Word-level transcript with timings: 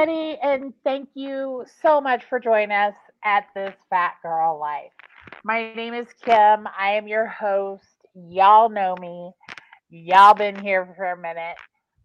everybody, 0.00 0.38
and 0.42 0.72
thank 0.84 1.08
you 1.14 1.64
so 1.82 2.00
much 2.00 2.24
for 2.24 2.40
joining 2.40 2.72
us 2.72 2.94
at 3.24 3.44
this 3.54 3.74
Fat 3.90 4.14
Girl 4.22 4.58
Life. 4.58 4.92
My 5.44 5.74
name 5.74 5.92
is 5.92 6.06
Kim. 6.24 6.66
I 6.78 6.92
am 6.92 7.06
your 7.06 7.26
host. 7.26 7.84
Y'all 8.14 8.70
know 8.70 8.94
me. 8.98 9.30
Y'all 9.90 10.32
been 10.34 10.58
here 10.58 10.94
for 10.96 11.04
a 11.04 11.20
minute. 11.20 11.56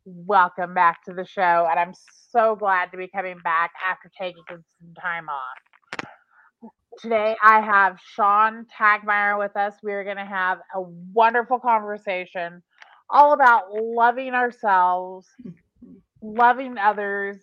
Welcome 0.04 0.74
back 0.74 1.04
to 1.06 1.14
the 1.14 1.26
show, 1.26 1.68
and 1.70 1.80
I'm 1.80 1.94
so 2.32 2.56
glad 2.56 2.92
to 2.92 2.98
be 2.98 3.08
coming 3.08 3.38
back 3.44 3.72
after 3.90 4.12
taking 4.20 4.44
some 4.48 4.94
time 5.02 5.28
off. 5.30 6.72
Today, 7.02 7.36
I 7.42 7.62
have 7.62 7.98
Shawn 8.14 8.66
Tegtmeier 8.78 9.40
with 9.40 9.56
us. 9.56 9.74
We 9.84 9.94
are 9.94 10.04
going 10.04 10.18
to 10.18 10.26
have 10.26 10.58
a 10.76 10.82
wonderful 10.82 11.60
conversation 11.60 12.62
all 13.10 13.32
about 13.34 13.66
loving 13.74 14.34
ourselves, 14.34 15.28
loving 16.22 16.78
others, 16.78 17.38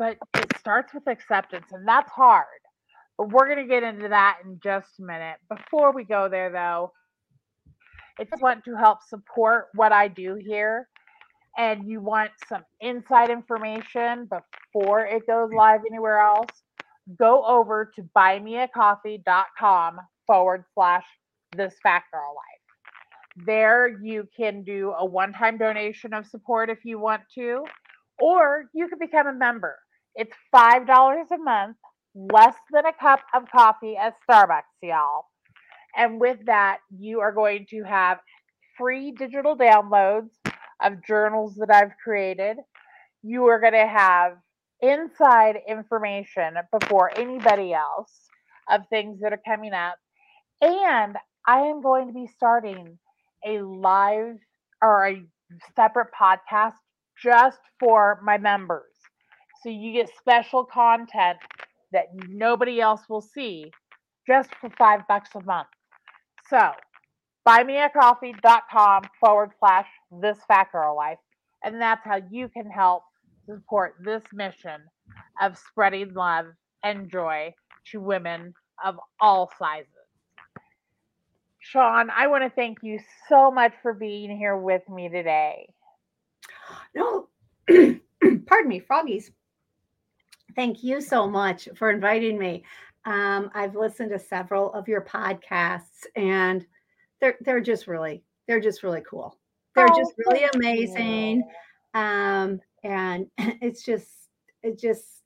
but 0.00 0.16
it 0.34 0.50
starts 0.58 0.94
with 0.94 1.06
acceptance, 1.06 1.66
and 1.72 1.86
that's 1.86 2.10
hard. 2.10 2.46
But 3.18 3.28
we're 3.28 3.54
going 3.54 3.68
to 3.68 3.72
get 3.72 3.82
into 3.82 4.08
that 4.08 4.38
in 4.42 4.58
just 4.64 4.88
a 4.98 5.02
minute. 5.02 5.36
Before 5.54 5.92
we 5.92 6.04
go 6.04 6.26
there, 6.26 6.50
though, 6.50 6.92
if 8.18 8.26
you 8.32 8.38
want 8.40 8.64
to 8.64 8.74
help 8.74 9.00
support 9.06 9.66
what 9.74 9.92
I 9.92 10.08
do 10.08 10.38
here 10.40 10.88
and 11.58 11.86
you 11.86 12.00
want 12.00 12.30
some 12.48 12.62
inside 12.80 13.28
information 13.28 14.26
before 14.72 15.04
it 15.04 15.26
goes 15.26 15.50
mm. 15.50 15.56
live 15.56 15.82
anywhere 15.86 16.20
else, 16.20 16.48
go 17.18 17.44
over 17.44 17.92
to 17.94 18.02
buymeacoffee.com 18.16 19.98
forward 20.26 20.64
slash 20.72 21.04
this 21.54 21.74
fat 21.82 22.04
girl 22.10 22.34
life. 22.34 23.44
There 23.46 23.98
you 24.02 24.26
can 24.34 24.62
do 24.62 24.94
a 24.98 25.04
one 25.04 25.34
time 25.34 25.58
donation 25.58 26.14
of 26.14 26.26
support 26.26 26.70
if 26.70 26.86
you 26.86 26.98
want 26.98 27.22
to, 27.34 27.64
or 28.18 28.64
you 28.72 28.88
can 28.88 28.98
become 28.98 29.26
a 29.26 29.34
member. 29.34 29.76
It's 30.20 30.36
$5 30.54 31.30
a 31.32 31.38
month, 31.38 31.78
less 32.14 32.54
than 32.70 32.84
a 32.84 32.92
cup 32.92 33.20
of 33.34 33.44
coffee 33.50 33.96
at 33.96 34.16
Starbucks, 34.28 34.64
y'all. 34.82 35.24
And 35.96 36.20
with 36.20 36.44
that, 36.44 36.80
you 36.94 37.20
are 37.20 37.32
going 37.32 37.64
to 37.70 37.84
have 37.84 38.18
free 38.76 39.12
digital 39.12 39.56
downloads 39.56 40.28
of 40.82 41.02
journals 41.08 41.54
that 41.54 41.74
I've 41.74 41.96
created. 42.04 42.58
You 43.22 43.46
are 43.46 43.60
going 43.60 43.72
to 43.72 43.86
have 43.86 44.32
inside 44.82 45.56
information 45.66 46.52
before 46.70 47.18
anybody 47.18 47.72
else 47.72 48.12
of 48.70 48.82
things 48.90 49.20
that 49.22 49.32
are 49.32 49.40
coming 49.48 49.72
up. 49.72 49.96
And 50.60 51.16
I 51.48 51.60
am 51.60 51.80
going 51.80 52.08
to 52.08 52.12
be 52.12 52.26
starting 52.36 52.98
a 53.46 53.62
live 53.62 54.36
or 54.82 55.08
a 55.08 55.22
separate 55.74 56.10
podcast 56.12 56.74
just 57.22 57.60
for 57.78 58.20
my 58.22 58.36
members. 58.36 58.99
So 59.62 59.68
you 59.68 59.92
get 59.92 60.10
special 60.16 60.64
content 60.64 61.38
that 61.92 62.06
nobody 62.28 62.80
else 62.80 63.02
will 63.08 63.20
see 63.20 63.70
just 64.26 64.54
for 64.60 64.70
five 64.70 65.00
bucks 65.08 65.30
a 65.34 65.42
month. 65.44 65.68
So 66.48 66.70
buymeacoffee.com 67.46 69.02
forward 69.18 69.50
slash 69.58 69.86
this 70.20 70.38
fat 70.48 70.72
girl 70.72 70.96
life. 70.96 71.18
And 71.64 71.80
that's 71.80 72.04
how 72.04 72.20
you 72.30 72.48
can 72.48 72.70
help 72.70 73.02
support 73.46 73.96
this 74.02 74.22
mission 74.32 74.80
of 75.40 75.58
spreading 75.58 76.14
love 76.14 76.46
and 76.82 77.10
joy 77.10 77.52
to 77.90 78.00
women 78.00 78.54
of 78.84 78.96
all 79.20 79.50
sizes. 79.58 79.88
Shawn, 81.58 82.08
I 82.10 82.26
want 82.28 82.44
to 82.44 82.50
thank 82.50 82.78
you 82.82 82.98
so 83.28 83.50
much 83.50 83.72
for 83.82 83.92
being 83.92 84.36
here 84.36 84.56
with 84.56 84.88
me 84.88 85.08
today. 85.08 85.68
No, 86.94 87.28
pardon 87.68 88.68
me, 88.68 88.80
froggies. 88.80 89.30
Thank 90.56 90.82
you 90.82 91.00
so 91.00 91.28
much 91.28 91.68
for 91.76 91.90
inviting 91.90 92.38
me. 92.38 92.64
Um, 93.04 93.50
I've 93.54 93.76
listened 93.76 94.10
to 94.10 94.18
several 94.18 94.72
of 94.72 94.88
your 94.88 95.02
podcasts 95.02 96.06
and 96.16 96.66
they're 97.20 97.36
they're 97.40 97.60
just 97.60 97.86
really 97.86 98.22
they're 98.46 98.60
just 98.60 98.82
really 98.82 99.02
cool. 99.08 99.38
They're 99.74 99.88
oh, 99.90 99.98
just 99.98 100.12
really 100.18 100.46
amazing. 100.54 101.44
Um, 101.94 102.60
and 102.84 103.26
it's 103.38 103.84
just 103.84 104.08
it 104.62 104.78
just 104.78 105.22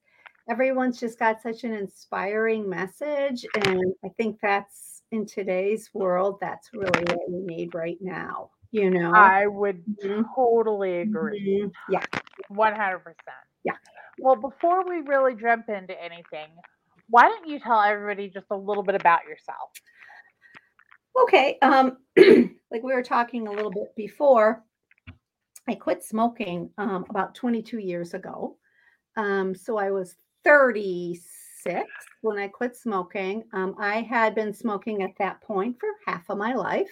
everyone's 0.48 1.00
just 1.00 1.18
got 1.18 1.42
such 1.42 1.64
an 1.64 1.72
inspiring 1.72 2.68
message. 2.68 3.46
And 3.66 3.94
I 4.04 4.08
think 4.16 4.38
that's 4.42 5.02
in 5.10 5.26
today's 5.26 5.90
world, 5.94 6.38
that's 6.40 6.70
really 6.72 7.04
what 7.06 7.30
we 7.30 7.40
need 7.40 7.74
right 7.74 7.98
now. 8.00 8.50
You 8.70 8.90
know, 8.90 9.12
I 9.12 9.46
would 9.46 9.84
mm-hmm. 9.86 10.22
totally 10.34 10.98
agree. 10.98 11.62
Mm-hmm. 11.62 11.92
Yeah. 11.92 12.04
100%. 12.50 13.00
Yeah. 13.64 13.72
Well, 14.18 14.36
before 14.36 14.88
we 14.88 14.98
really 15.00 15.34
jump 15.34 15.68
into 15.68 16.00
anything, 16.02 16.48
why 17.08 17.22
don't 17.22 17.48
you 17.48 17.58
tell 17.58 17.80
everybody 17.80 18.28
just 18.28 18.46
a 18.50 18.56
little 18.56 18.82
bit 18.82 18.94
about 18.94 19.24
yourself? 19.24 19.70
Okay. 21.22 21.58
Um, 21.62 21.98
like 22.16 22.82
we 22.82 22.92
were 22.94 23.02
talking 23.02 23.46
a 23.46 23.52
little 23.52 23.70
bit 23.70 23.94
before, 23.96 24.64
I 25.68 25.74
quit 25.74 26.02
smoking 26.02 26.70
um, 26.78 27.04
about 27.08 27.34
22 27.34 27.78
years 27.78 28.14
ago. 28.14 28.56
Um, 29.16 29.54
so 29.54 29.78
I 29.78 29.90
was 29.90 30.16
36 30.44 31.88
when 32.20 32.38
I 32.38 32.48
quit 32.48 32.76
smoking. 32.76 33.44
Um, 33.52 33.74
I 33.78 34.02
had 34.02 34.34
been 34.34 34.52
smoking 34.52 35.02
at 35.02 35.16
that 35.18 35.40
point 35.40 35.76
for 35.78 35.88
half 36.06 36.28
of 36.28 36.36
my 36.36 36.54
life, 36.54 36.90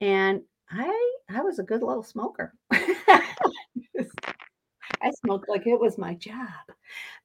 and 0.00 0.42
I 0.70 1.16
I 1.28 1.40
was 1.40 1.58
a 1.58 1.64
good 1.64 1.82
little 1.82 2.02
smoker. 2.02 2.54
I 5.06 5.10
smoked 5.12 5.48
like 5.48 5.66
it 5.66 5.80
was 5.80 5.98
my 5.98 6.14
job. 6.14 6.48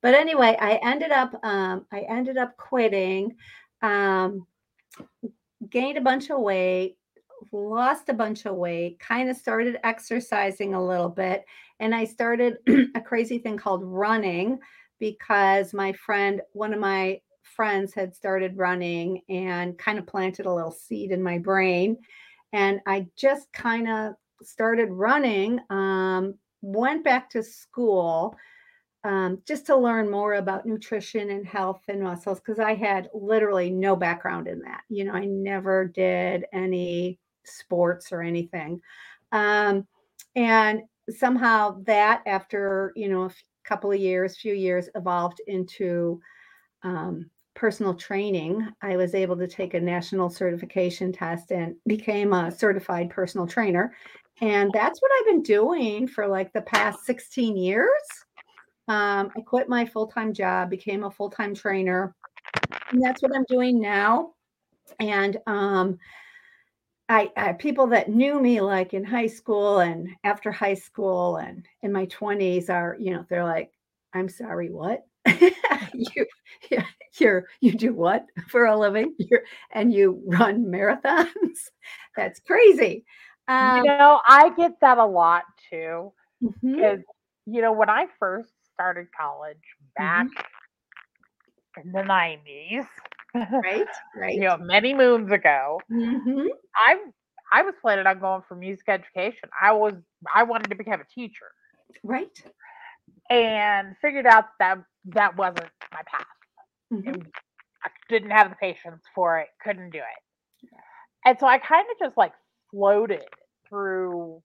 But 0.01 0.13
anyway, 0.13 0.55
I 0.59 0.79
ended 0.83 1.11
up 1.11 1.33
um, 1.43 1.85
I 1.91 2.01
ended 2.01 2.37
up 2.37 2.55
quitting, 2.57 3.35
um, 3.81 4.45
gained 5.69 5.97
a 5.97 6.01
bunch 6.01 6.29
of 6.29 6.39
weight, 6.39 6.97
lost 7.51 8.09
a 8.09 8.13
bunch 8.13 8.45
of 8.45 8.55
weight, 8.55 8.99
kind 8.99 9.29
of 9.29 9.37
started 9.37 9.79
exercising 9.83 10.73
a 10.73 10.85
little 10.85 11.09
bit, 11.09 11.43
and 11.79 11.95
I 11.95 12.05
started 12.05 12.57
a 12.95 13.01
crazy 13.01 13.39
thing 13.39 13.57
called 13.57 13.83
running 13.83 14.59
because 14.99 15.73
my 15.73 15.91
friend, 15.93 16.41
one 16.53 16.73
of 16.73 16.79
my 16.79 17.19
friends 17.41 17.93
had 17.93 18.15
started 18.15 18.55
running 18.57 19.21
and 19.29 19.77
kind 19.77 19.97
of 19.97 20.05
planted 20.05 20.45
a 20.45 20.53
little 20.53 20.71
seed 20.71 21.11
in 21.11 21.21
my 21.21 21.39
brain. 21.39 21.97
And 22.53 22.79
I 22.85 23.07
just 23.15 23.51
kind 23.51 23.89
of 23.89 24.13
started 24.43 24.89
running 24.91 25.59
um, 25.69 26.35
went 26.61 27.03
back 27.03 27.29
to 27.31 27.43
school 27.43 28.35
um, 29.03 29.41
just 29.47 29.65
to 29.65 29.75
learn 29.75 30.11
more 30.11 30.35
about 30.35 30.65
nutrition 30.65 31.31
and 31.31 31.45
health 31.45 31.81
and 31.87 32.01
muscles 32.01 32.39
because 32.39 32.59
I 32.59 32.75
had 32.75 33.09
literally 33.13 33.71
no 33.71 33.95
background 33.95 34.47
in 34.47 34.59
that. 34.59 34.81
You 34.89 35.05
know, 35.05 35.13
I 35.13 35.25
never 35.25 35.85
did 35.85 36.45
any 36.53 37.17
sports 37.43 38.11
or 38.11 38.21
anything. 38.21 38.79
Um, 39.31 39.87
and 40.35 40.81
somehow 41.09 41.81
that, 41.85 42.21
after, 42.27 42.93
you 42.95 43.09
know, 43.09 43.23
a 43.23 43.31
couple 43.63 43.91
of 43.91 43.99
years, 43.99 44.37
few 44.37 44.53
years, 44.53 44.87
evolved 44.93 45.41
into 45.47 46.21
um, 46.83 47.29
personal 47.53 47.93
training. 47.93 48.67
I 48.81 48.95
was 48.95 49.13
able 49.13 49.37
to 49.37 49.47
take 49.47 49.73
a 49.73 49.79
national 49.79 50.29
certification 50.29 51.11
test 51.11 51.51
and 51.51 51.75
became 51.85 52.33
a 52.33 52.51
certified 52.51 53.09
personal 53.09 53.47
trainer. 53.47 53.93
And 54.41 54.71
that's 54.73 55.01
what 55.01 55.11
I've 55.19 55.27
been 55.27 55.43
doing 55.43 56.07
for 56.07 56.27
like 56.27 56.51
the 56.51 56.61
past 56.61 57.05
16 57.05 57.55
years. 57.55 57.89
Um, 58.87 59.31
I 59.37 59.41
quit 59.45 59.69
my 59.69 59.85
full 59.85 60.07
time 60.07 60.33
job, 60.33 60.69
became 60.69 61.03
a 61.03 61.11
full 61.11 61.29
time 61.29 61.53
trainer, 61.53 62.15
and 62.89 63.01
that's 63.01 63.21
what 63.21 63.35
I'm 63.35 63.45
doing 63.47 63.79
now. 63.79 64.33
And 64.99 65.37
um, 65.47 65.99
I, 67.07 67.29
I, 67.35 67.53
people 67.53 67.87
that 67.87 68.09
knew 68.09 68.39
me 68.39 68.61
like 68.61 68.93
in 68.93 69.03
high 69.03 69.27
school 69.27 69.79
and 69.79 70.07
after 70.23 70.51
high 70.51 70.75
school 70.75 71.37
and 71.37 71.65
in 71.81 71.91
my 71.91 72.05
20s 72.07 72.69
are, 72.69 72.95
you 72.99 73.11
know, 73.13 73.25
they're 73.29 73.43
like, 73.43 73.71
I'm 74.13 74.29
sorry, 74.29 74.69
what? 74.69 75.05
you, 75.93 76.25
you're, 77.19 77.45
you 77.59 77.73
do 77.73 77.93
what 77.93 78.25
for 78.47 78.65
a 78.65 78.77
living? 78.77 79.13
You're, 79.19 79.43
and 79.73 79.93
you 79.93 80.21
run 80.25 80.65
marathons? 80.65 81.69
That's 82.15 82.39
crazy. 82.39 83.05
Um, 83.47 83.77
you 83.77 83.83
know, 83.83 84.19
I 84.27 84.51
get 84.55 84.73
that 84.81 84.97
a 84.97 85.05
lot 85.05 85.43
too. 85.69 86.13
Because, 86.41 86.99
mm-hmm. 86.99 87.53
you 87.53 87.61
know, 87.61 87.71
when 87.71 87.89
I 87.89 88.07
first 88.19 88.53
started 88.73 89.07
college 89.17 89.57
back 89.95 90.27
mm-hmm. 91.77 91.87
in 91.87 91.91
the 91.91 92.01
90s, 92.01 92.87
right, 93.63 93.87
right, 94.15 94.35
you 94.35 94.41
know, 94.41 94.57
many 94.57 94.93
moons 94.93 95.31
ago, 95.31 95.79
mm-hmm. 95.91 96.47
I 96.75 96.97
I 97.53 97.63
was 97.63 97.73
planning 97.81 98.07
on 98.07 98.19
going 98.19 98.41
for 98.47 98.55
music 98.55 98.87
education. 98.87 99.49
I 99.61 99.73
was 99.73 99.93
I 100.33 100.43
wanted 100.43 100.69
to 100.69 100.75
become 100.75 101.01
a 101.01 101.05
teacher. 101.13 101.51
Right. 102.03 102.41
And 103.29 103.95
figured 104.01 104.25
out 104.25 104.45
that 104.59 104.79
that 105.05 105.37
wasn't 105.37 105.69
my 105.91 106.01
path. 106.05 106.25
Mm-hmm. 106.93 107.21
I 107.83 107.89
didn't 108.09 108.31
have 108.31 108.49
the 108.49 108.55
patience 108.55 109.03
for 109.15 109.39
it, 109.39 109.47
couldn't 109.63 109.91
do 109.91 109.99
it. 109.99 110.69
And 111.25 111.37
so 111.39 111.45
I 111.47 111.57
kind 111.57 111.85
of 111.91 112.05
just 112.05 112.17
like 112.17 112.33
floated 112.71 113.25
through 113.67 114.41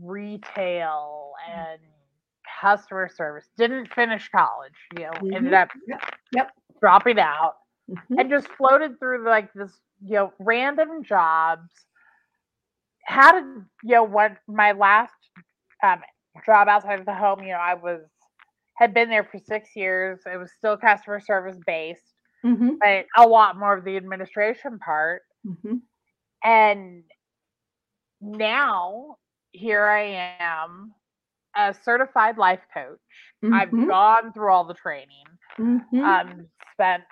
retail 0.00 1.32
mm. 1.48 1.54
and 1.54 1.80
customer 2.60 3.08
service. 3.08 3.48
Didn't 3.56 3.92
finish 3.94 4.28
college, 4.28 4.72
you 4.96 5.04
know, 5.04 5.12
Mhm. 5.20 5.34
ended 5.34 5.54
up 5.54 5.68
Yep, 6.32 6.52
dropping 6.80 7.18
out 7.18 7.54
Mhm. 7.90 8.18
and 8.18 8.30
just 8.30 8.48
floated 8.48 8.98
through 8.98 9.24
like 9.24 9.52
this, 9.52 9.80
you 10.04 10.14
know, 10.14 10.32
random 10.38 11.02
jobs. 11.04 11.70
Had 13.06 13.40
you 13.82 13.94
know, 13.94 14.04
what 14.04 14.38
my 14.48 14.72
last 14.72 15.12
um, 15.82 16.00
job 16.46 16.68
outside 16.68 17.00
of 17.00 17.06
the 17.06 17.14
home, 17.14 17.42
you 17.42 17.50
know, 17.50 17.58
I 17.58 17.74
was 17.74 18.00
had 18.76 18.92
been 18.94 19.08
there 19.08 19.24
for 19.24 19.38
six 19.38 19.76
years. 19.76 20.20
It 20.26 20.36
was 20.36 20.52
still 20.52 20.76
customer 20.76 21.20
service 21.20 21.58
based, 21.66 22.14
Mhm. 22.44 22.78
but 22.80 23.06
a 23.16 23.26
lot 23.28 23.58
more 23.58 23.76
of 23.76 23.84
the 23.84 23.96
administration 23.96 24.78
part. 24.78 25.22
Mhm. 25.44 25.82
And 26.44 27.04
now 28.20 29.16
here 29.52 29.84
I 29.86 30.36
am, 30.40 30.94
a 31.56 31.74
certified 31.74 32.38
life 32.38 32.62
coach. 32.74 32.98
I've 33.52 33.72
Mhm. 33.72 33.86
gone 33.86 34.32
through 34.32 34.52
all 34.52 34.64
the 34.64 34.74
training. 34.74 35.24
Mhm. 35.58 36.18
Um, 36.20 36.48
spent 36.72 37.04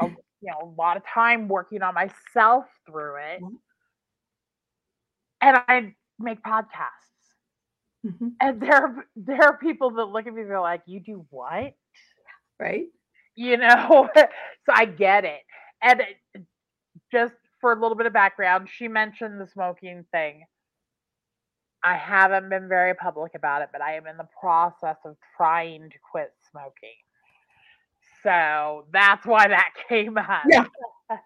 a, 0.00 0.06
you 0.06 0.50
know 0.52 0.58
a 0.62 0.74
lot 0.80 0.96
of 0.96 1.04
time 1.06 1.48
working 1.48 1.82
on 1.82 1.94
myself 1.94 2.66
through 2.86 3.16
it, 3.18 3.42
Mhm. 3.42 3.60
and 5.40 5.56
I 5.68 5.94
make 6.18 6.42
podcasts. 6.42 7.34
Mhm. 8.02 8.40
And 8.40 8.60
there 8.60 8.74
are- 8.74 9.06
there 9.16 9.42
are 9.42 9.58
people 9.58 9.90
that 9.92 10.06
look 10.06 10.26
at 10.26 10.32
me 10.34 10.42
and 10.42 10.50
they're 10.50 10.60
like, 10.60 10.82
"You 10.86 11.00
do 11.00 11.26
what?" 11.30 11.74
Right? 12.58 12.88
you 13.36 13.56
know 13.56 14.08
so 14.16 14.72
i 14.72 14.84
get 14.84 15.24
it 15.24 15.40
and 15.82 16.00
it- 16.00 16.18
just 17.12 17.34
for 17.60 17.72
a 17.72 17.80
little 17.80 17.96
bit 17.96 18.06
of 18.06 18.12
background 18.12 18.68
she 18.74 18.88
mentioned 18.88 19.40
the 19.40 19.46
smoking 19.46 20.04
thing 20.12 20.44
i 21.84 21.96
haven't 21.96 22.48
been 22.48 22.68
very 22.68 22.94
public 22.94 23.34
about 23.34 23.62
it 23.62 23.68
but 23.72 23.80
i 23.82 23.94
am 23.96 24.06
in 24.06 24.16
the 24.16 24.28
process 24.40 24.96
of 25.04 25.16
trying 25.36 25.88
to 25.90 25.96
quit 26.10 26.32
smoking 26.50 26.96
so 28.22 28.84
that's 28.92 29.24
why 29.26 29.48
that 29.48 29.70
came 29.88 30.16
up 30.18 30.42
Yeah. 30.48 30.64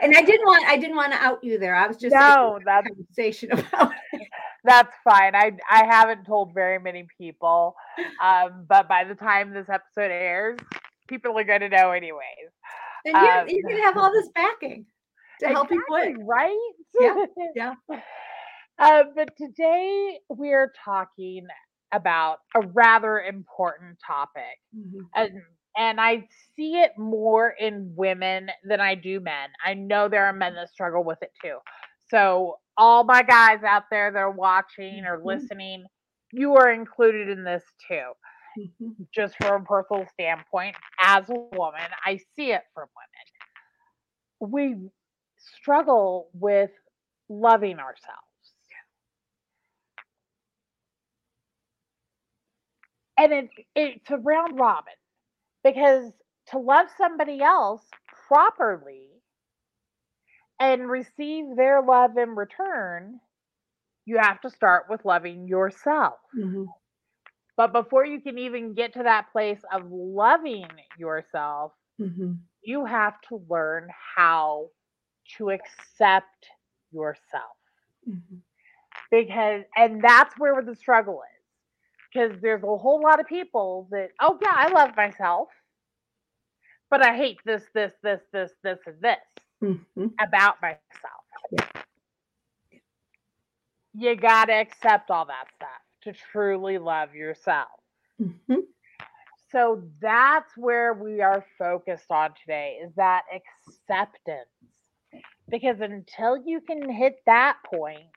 And 0.00 0.16
I 0.16 0.22
didn't 0.22 0.46
want 0.46 0.64
I 0.66 0.78
didn't 0.78 0.96
want 0.96 1.12
to 1.12 1.18
out 1.18 1.44
you 1.44 1.58
there. 1.58 1.74
I 1.74 1.86
was 1.86 1.98
just 1.98 2.14
no 2.14 2.58
that's 2.64 2.88
conversation 2.88 3.52
about 3.52 3.92
it. 4.14 4.28
that's 4.64 4.96
fine 5.04 5.34
i 5.34 5.52
i 5.70 5.84
haven't 5.84 6.24
told 6.24 6.54
very 6.54 6.78
many 6.78 7.06
people 7.18 7.74
um 8.22 8.64
but 8.66 8.88
by 8.88 9.04
the 9.04 9.14
time 9.14 9.52
this 9.52 9.68
episode 9.68 10.10
airs 10.10 10.58
people 11.06 11.38
are 11.38 11.44
going 11.44 11.60
to 11.60 11.68
know 11.68 11.90
anyways 11.90 12.48
And 13.04 13.14
you're, 13.14 13.40
Um, 13.40 13.46
you're 13.46 13.68
gonna 13.68 13.82
have 13.82 13.98
all 13.98 14.10
this 14.10 14.30
backing 14.34 14.86
to 15.40 15.48
help 15.48 15.70
you 15.70 15.82
quit. 15.86 16.14
Right? 16.20 16.58
Yeah, 17.00 17.16
yeah. 17.54 17.74
Uh, 18.78 19.04
but 19.14 19.36
today 19.36 20.18
we're 20.28 20.72
talking 20.84 21.46
about 21.92 22.38
a 22.56 22.60
rather 22.60 23.20
important 23.20 23.98
topic, 24.04 24.58
Mhm. 24.74 25.08
and 25.14 25.30
and 25.76 26.00
I 26.00 26.26
see 26.56 26.80
it 26.80 26.92
more 26.98 27.50
in 27.50 27.94
women 27.96 28.50
than 28.64 28.80
I 28.80 28.96
do 28.96 29.20
men. 29.20 29.50
I 29.64 29.74
know 29.74 30.08
there 30.08 30.26
are 30.26 30.32
men 30.32 30.54
that 30.56 30.70
struggle 30.70 31.04
with 31.04 31.22
it 31.22 31.32
too. 31.40 31.58
So 32.08 32.58
all 32.76 33.04
my 33.04 33.22
guys 33.22 33.62
out 33.62 33.84
there 33.90 34.10
that 34.10 34.18
are 34.18 34.30
watching 34.30 35.04
or 35.04 35.18
Mhm. 35.18 35.24
listening, 35.24 35.84
you 36.32 36.56
are 36.56 36.70
included 36.72 37.28
in 37.28 37.44
this 37.44 37.64
too 37.88 38.12
just 39.14 39.36
from 39.36 39.62
a 39.62 39.64
personal 39.64 40.06
standpoint, 40.12 40.76
as 41.00 41.28
a 41.30 41.34
woman, 41.34 41.88
I 42.04 42.18
see 42.36 42.52
it 42.52 42.62
from 42.74 42.88
women. 44.40 44.52
We 44.52 44.90
struggle 45.60 46.28
with 46.34 46.70
loving 47.28 47.78
ourselves. 47.78 48.20
And 53.18 53.32
it, 53.32 53.50
it's 53.74 54.10
a 54.10 54.16
round 54.18 54.58
robin 54.58 54.94
because 55.62 56.12
to 56.48 56.58
love 56.58 56.86
somebody 56.98 57.40
else 57.42 57.82
properly 58.28 59.06
and 60.60 60.88
receive 60.88 61.56
their 61.56 61.82
love 61.82 62.16
in 62.16 62.30
return, 62.36 63.20
you 64.04 64.18
have 64.18 64.40
to 64.42 64.50
start 64.50 64.84
with 64.88 65.04
loving 65.04 65.46
yourself. 65.48 66.18
Mhm. 66.36 66.66
But 67.56 67.72
before 67.72 68.04
you 68.04 68.20
can 68.20 68.38
even 68.38 68.74
get 68.74 68.94
to 68.94 69.02
that 69.04 69.30
place 69.32 69.60
of 69.72 69.90
loving 69.90 70.66
yourself, 70.98 71.72
Mhm. 72.00 72.38
you 72.62 72.84
have 72.84 73.20
to 73.28 73.36
learn 73.48 73.88
how 74.16 74.70
to 75.36 75.50
accept 75.50 76.46
yourself. 76.92 77.56
Mhm. 78.08 78.40
Because, 79.10 79.64
and 79.76 80.02
that's 80.02 80.38
where 80.38 80.60
the 80.62 80.74
struggle 80.74 81.22
is. 81.22 81.44
Because 82.12 82.40
there's 82.40 82.62
a 82.62 82.76
whole 82.76 83.00
lot 83.00 83.20
of 83.20 83.26
people 83.26 83.88
that, 83.90 84.10
oh, 84.20 84.38
yeah, 84.40 84.52
I 84.52 84.68
love 84.68 84.96
myself, 84.96 85.48
but 86.90 87.02
I 87.02 87.16
hate 87.16 87.38
this, 87.44 87.64
this, 87.74 87.92
this, 88.02 88.20
this, 88.32 88.52
this, 88.62 88.78
and 88.86 89.00
this 89.00 89.18
Mhm. 89.62 90.14
about 90.20 90.60
myself. 90.62 90.80
Yeah. 91.50 91.82
You 93.94 94.16
got 94.16 94.46
to 94.46 94.52
accept 94.52 95.10
all 95.10 95.24
that 95.26 95.46
stuff 95.54 95.80
to 96.02 96.12
truly 96.12 96.78
love 96.78 97.14
yourself. 97.14 97.80
Mhm. 98.20 98.66
So 99.50 99.88
that's 100.00 100.56
where 100.56 100.94
we 100.94 101.20
are 101.20 101.44
focused 101.58 102.10
on 102.10 102.34
today 102.34 102.80
is 102.84 102.92
that 102.96 103.24
acceptance. 103.32 104.48
Because 105.54 105.76
until 105.80 106.36
you 106.36 106.60
can 106.60 106.90
hit 106.90 107.18
that 107.26 107.58
point, 107.72 108.10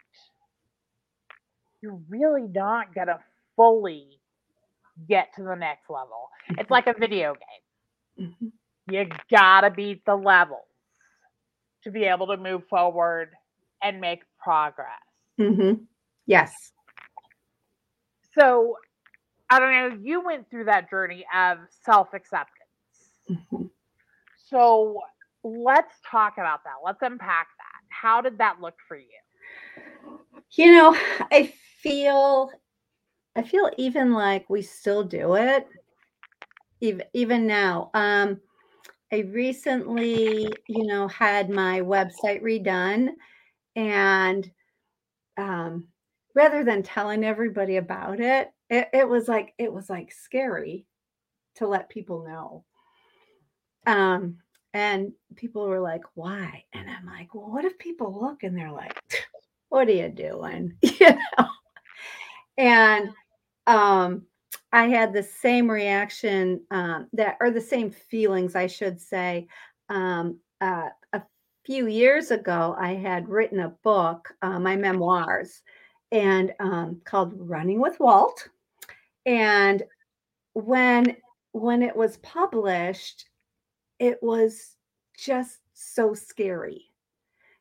you're 1.83 1.99
really 2.09 2.47
not 2.51 2.95
going 2.95 3.05
to 3.05 3.19
fully 3.55 4.07
get 5.07 5.27
to 5.35 5.43
the 5.43 5.53
next 5.53 5.87
level. 5.87 6.29
It's 6.57 6.71
like 6.71 6.87
a 6.87 6.93
video 6.99 7.35
game. 8.17 8.27
Mhm. 8.41 8.51
You 8.89 9.05
got 9.29 9.61
to 9.61 9.69
beat 9.69 10.03
the 10.03 10.15
levels 10.15 10.65
to 11.83 11.91
be 11.91 12.05
able 12.05 12.25
to 12.25 12.37
move 12.37 12.63
forward 12.71 13.29
and 13.83 14.01
make 14.01 14.23
progress. 14.43 14.87
Mm-hmm. 15.39 15.83
Yes. 16.25 16.55
So, 18.33 18.77
I 19.51 19.59
don't 19.59 19.73
know, 19.73 19.99
you 20.01 20.25
went 20.25 20.49
through 20.49 20.65
that 20.65 20.89
journey 20.89 21.23
of 21.35 21.59
self 21.85 22.15
acceptance. 22.15 22.57
Mhm. 23.29 23.69
So 24.49 25.01
let's 25.47 25.93
talk 26.09 26.33
about 26.37 26.63
that. 26.63 26.75
Let's 26.83 27.01
unpack 27.01 27.47
that. 27.57 27.81
How 27.89 28.21
did 28.21 28.37
that 28.39 28.61
look 28.61 28.75
for 28.87 28.97
you? 28.97 29.05
You 30.51 30.71
know, 30.71 30.97
I 31.31 31.53
feel 31.81 32.51
I 33.35 33.43
feel 33.43 33.69
even 33.77 34.13
like 34.13 34.49
we 34.49 34.61
still 34.61 35.03
do 35.03 35.35
it 35.35 35.67
even 36.81 37.03
even 37.13 37.47
now. 37.47 37.91
Um 37.93 38.39
I 39.11 39.19
recently, 39.19 40.51
you 40.67 40.85
know, 40.85 41.07
had 41.07 41.49
my 41.49 41.81
website 41.81 42.41
redone 42.41 43.09
and 43.75 44.49
um 45.37 45.87
rather 46.35 46.63
than 46.63 46.83
telling 46.83 47.23
everybody 47.23 47.77
about 47.77 48.19
it, 48.19 48.49
it, 48.69 48.89
it 48.93 49.07
was 49.07 49.27
like 49.27 49.53
it 49.57 49.71
was 49.71 49.89
like 49.89 50.11
scary 50.11 50.85
to 51.55 51.67
let 51.67 51.89
people 51.89 52.25
know. 52.25 52.65
Um 53.85 54.37
and 54.77 55.11
people 55.35 55.65
were 55.65 55.79
like, 55.79 56.03
why? 56.13 56.63
And 56.73 56.87
I'm 56.89 57.05
like, 57.07 57.33
well, 57.33 57.49
what 57.49 57.65
if 57.65 57.77
people 57.79 58.19
look 58.21 58.43
and 58.43 58.55
they're 58.55 58.71
like, 58.71 59.01
what 59.69 59.87
are 59.87 59.91
you 59.91 60.09
doing? 60.09 60.73
you 60.81 61.09
know? 61.09 61.47
And 62.57 63.09
um 63.65 64.27
I 64.71 64.87
had 64.87 65.13
the 65.13 65.23
same 65.23 65.69
reaction 65.69 66.61
um, 66.71 67.07
that, 67.13 67.37
or 67.39 67.51
the 67.51 67.61
same 67.61 67.89
feelings, 67.89 68.55
I 68.55 68.67
should 68.67 68.99
say. 68.99 69.47
Um, 69.89 70.39
uh, 70.59 70.89
a 71.13 71.21
few 71.65 71.87
years 71.87 72.31
ago, 72.31 72.75
I 72.77 72.93
had 72.93 73.29
written 73.29 73.61
a 73.61 73.75
book, 73.83 74.33
uh, 74.41 74.59
my 74.59 74.75
memoirs, 74.75 75.61
and 76.11 76.53
um, 76.59 77.01
called 77.05 77.33
"Running 77.37 77.79
with 77.79 77.99
Walt." 77.99 78.49
And 79.25 79.83
when 80.53 81.15
when 81.53 81.81
it 81.81 81.95
was 81.95 82.17
published, 82.17 83.26
it 83.99 84.17
was 84.21 84.75
just 85.17 85.59
so 85.73 86.13
scary 86.13 86.85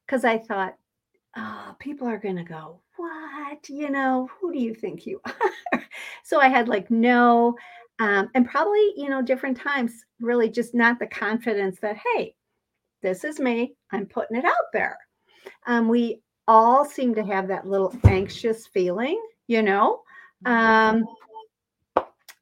because 0.07 0.25
I 0.25 0.39
thought, 0.39 0.75
oh, 1.37 1.75
people 1.79 2.07
are 2.07 2.19
going 2.19 2.37
to 2.37 2.45
go, 2.45 2.81
what? 2.97 3.69
You 3.69 3.91
know, 3.91 4.29
who 4.41 4.53
do 4.53 4.59
you 4.59 4.75
think 4.75 5.07
you 5.07 5.21
are? 5.73 5.85
so 6.25 6.41
I 6.41 6.49
had 6.49 6.69
like 6.69 6.91
no, 6.91 7.57
um, 7.99 8.31
and 8.35 8.49
probably, 8.49 8.93
you 8.97 9.09
know, 9.09 9.23
different 9.23 9.57
times, 9.57 10.05
really 10.21 10.49
just 10.49 10.75
not 10.75 10.99
the 10.99 11.07
confidence 11.07 11.79
that, 11.81 11.97
hey, 11.97 12.35
this 13.03 13.25
is 13.25 13.39
me. 13.39 13.75
I'm 13.91 14.07
putting 14.07 14.37
it 14.37 14.45
out 14.45 14.73
there. 14.73 14.99
Um, 15.67 15.89
we 15.89 16.21
all 16.49 16.85
seem 16.85 17.15
to 17.15 17.25
have 17.25 17.49
that 17.49 17.67
little 17.67 17.95
anxious 18.05 18.67
feeling, 18.67 19.21
you 19.47 19.63
know. 19.63 20.03
Um, 20.45 21.05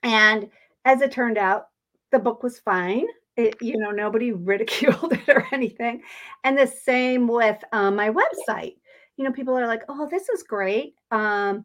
and 0.02 0.50
as 0.84 1.00
it 1.00 1.12
turned 1.12 1.38
out, 1.38 1.68
the 2.12 2.18
book 2.18 2.42
was 2.42 2.58
fine. 2.58 3.06
It, 3.36 3.56
you 3.60 3.76
know, 3.78 3.90
nobody 3.90 4.32
ridiculed 4.32 5.12
it 5.12 5.28
or 5.28 5.46
anything. 5.52 6.02
And 6.44 6.56
the 6.58 6.66
same 6.66 7.26
with 7.28 7.62
um, 7.72 7.96
my 7.96 8.10
website. 8.10 8.76
You 9.16 9.24
know, 9.24 9.32
people 9.32 9.56
are 9.56 9.66
like, 9.66 9.82
"Oh, 9.88 10.08
this 10.10 10.28
is 10.28 10.42
great." 10.42 10.94
Um, 11.10 11.64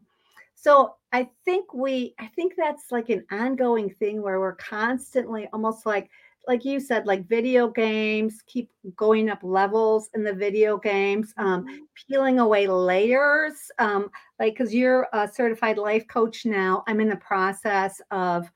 So 0.54 0.96
I 1.12 1.30
think 1.44 1.74
we, 1.74 2.14
I 2.20 2.26
think 2.28 2.54
that's 2.56 2.92
like 2.92 3.08
an 3.10 3.24
ongoing 3.32 3.90
thing 3.90 4.22
where 4.22 4.40
we're 4.40 4.56
constantly 4.56 5.48
almost 5.52 5.86
like, 5.86 6.10
like 6.48 6.64
you 6.64 6.80
said, 6.80 7.06
like 7.06 7.28
video 7.28 7.68
games, 7.70 8.42
keep 8.46 8.70
going 8.96 9.30
up 9.30 9.40
levels 9.42 10.10
in 10.14 10.24
the 10.24 10.32
video 10.34 10.76
games, 10.78 11.32
um, 11.38 11.64
Mhm. 11.66 11.78
peeling 12.08 12.38
away 12.40 12.66
layers. 12.66 13.70
Um, 13.78 14.10
like, 14.38 14.54
because 14.54 14.74
you're 14.74 15.08
a 15.12 15.28
certified 15.28 15.78
life 15.78 16.06
coach 16.08 16.46
now, 16.46 16.84
I'm 16.86 17.00
in 17.00 17.08
the 17.08 17.16
process 17.16 18.00
of 18.10 18.50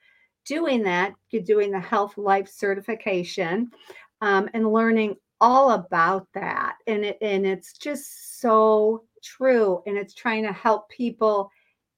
doing 0.44 0.82
that, 0.84 1.14
you're 1.30 1.42
doing 1.42 1.70
the 1.70 1.80
health 1.80 2.16
life 2.16 2.48
certification 2.48 3.70
um, 4.20 4.48
and 4.54 4.72
learning 4.72 5.16
all 5.40 5.72
about 5.72 6.26
that. 6.34 6.76
And 6.86 7.04
it, 7.04 7.18
and 7.20 7.46
it's 7.46 7.72
just 7.74 8.40
so 8.40 9.04
true. 9.22 9.82
And 9.86 9.96
it's 9.96 10.14
trying 10.14 10.44
to 10.44 10.52
help 10.52 10.88
people 10.88 11.50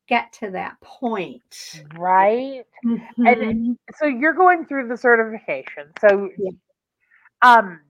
get 0.08 0.32
to 0.34 0.50
that 0.50 0.80
point. 0.80 1.82
Right. 1.96 2.64
Mhm. 2.84 3.76
So 3.96 4.06
you're 4.06 4.32
going 4.34 4.66
through 4.66 4.88
the 4.88 4.96
certification. 4.96 5.92
So 6.00 6.30
Yeah. 6.38 6.50
um 7.42 7.80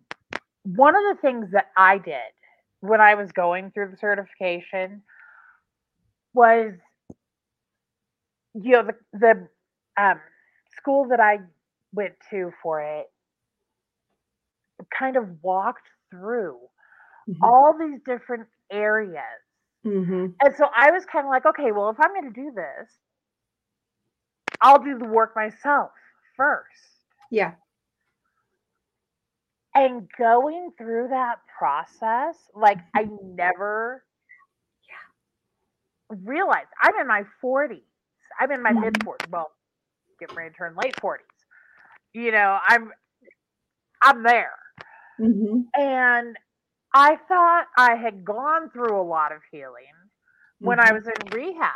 one 0.65 0.97
of 0.97 1.03
the 1.15 1.21
things 1.21 1.51
that 1.53 1.67
I 1.77 1.99
did 1.99 2.33
when 2.81 3.01
I 3.01 3.15
was 3.15 3.31
going 3.33 3.71
through 3.71 3.91
the 3.91 3.97
certification 3.97 5.03
was 6.35 6.73
you 8.55 8.73
know 8.73 8.83
the 8.85 8.95
the 9.13 9.49
um 10.03 10.21
school 10.87 11.09
that 11.09 11.19
I 11.19 11.38
went 11.93 12.14
to 12.31 12.52
for 12.62 12.81
it 12.81 13.07
kind 14.97 15.16
of 15.16 15.43
walked 15.43 15.88
through 16.11 16.59
Mhm. 17.26 17.43
all 17.43 17.75
these 17.76 17.99
different 18.07 18.47
areas. 18.71 19.43
Mhm. 19.85 20.35
And 20.43 20.55
so 20.55 20.66
I 20.76 20.93
was 20.93 21.05
kind 21.07 21.26
of 21.26 21.31
like, 21.31 21.45
okay, 21.47 21.73
well, 21.73 21.90
if 21.90 21.97
I'm 22.00 22.12
going 22.14 22.33
to 22.33 22.40
do 22.40 22.52
this, 22.55 22.88
I'll 24.61 24.83
do 24.83 24.97
the 24.99 25.09
work 25.09 25.35
myself 25.35 25.90
first. 26.37 26.71
Yeah. 27.31 27.55
And 29.75 30.09
going 30.19 30.71
through 30.78 31.09
that 31.09 31.40
process, 31.59 32.37
like 32.55 32.78
I 32.95 33.09
never 33.23 34.05
yeah. 34.88 36.16
realized 36.25 36.69
I'm 36.81 36.95
in 37.00 37.07
my 37.09 37.25
40s. 37.43 37.83
I'm 38.38 38.52
in 38.52 38.62
my 38.62 38.73
Mhm. 38.73 38.85
mid 38.85 38.95
40s. 39.05 39.31
Well, 39.31 39.50
getting 40.18 40.37
ready 40.37 40.50
to 40.50 40.56
turn 40.56 40.76
late 40.76 40.94
40s. 41.00 41.26
You 42.14 42.32
know, 42.32 42.58
I'm 42.66 42.92
I'm 44.02 44.23
there. 44.23 44.52
Mhm. 45.18 45.73
And 45.76 46.37
I 46.94 47.16
thought 47.28 47.66
I 47.76 47.96
had 47.96 48.25
gone 48.25 48.70
through 48.70 49.00
a 49.00 49.02
lot 49.02 49.32
of 49.32 49.42
healing 49.50 49.92
when 50.61 50.80
I 50.80 50.92
Mhm. 50.92 50.92
was 50.92 51.06
in 51.06 51.30
rehab. 51.32 51.73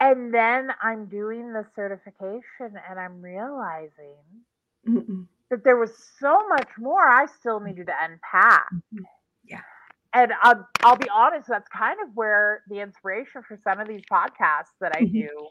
And 0.00 0.32
then 0.32 0.70
I'm 0.82 1.06
doing 1.06 1.52
the 1.52 1.64
certification 1.74 2.78
and 2.88 2.98
I'm 3.00 3.22
realizing 3.22 4.44
Mhm. 4.84 5.28
that 5.50 5.64
there 5.64 5.76
was 5.76 5.92
so 6.18 6.46
much 6.48 6.68
more 6.78 7.06
I 7.06 7.26
still 7.26 7.60
needed 7.60 7.86
to 7.86 7.94
unpack. 8.00 8.72
Mhm. 8.72 9.04
Yeah. 9.44 9.62
And 10.14 10.32
I'll, 10.42 10.66
I'll 10.82 10.96
be 10.96 11.08
honest, 11.10 11.48
that's 11.48 11.68
kind 11.68 11.98
of 12.02 12.14
where 12.14 12.62
the 12.68 12.80
inspiration 12.80 13.42
for 13.46 13.58
some 13.62 13.80
of 13.80 13.86
these 13.88 14.02
podcasts 14.10 14.72
that 14.80 14.92
I 14.96 15.04
Mhm. 15.04 15.12
do 15.12 15.48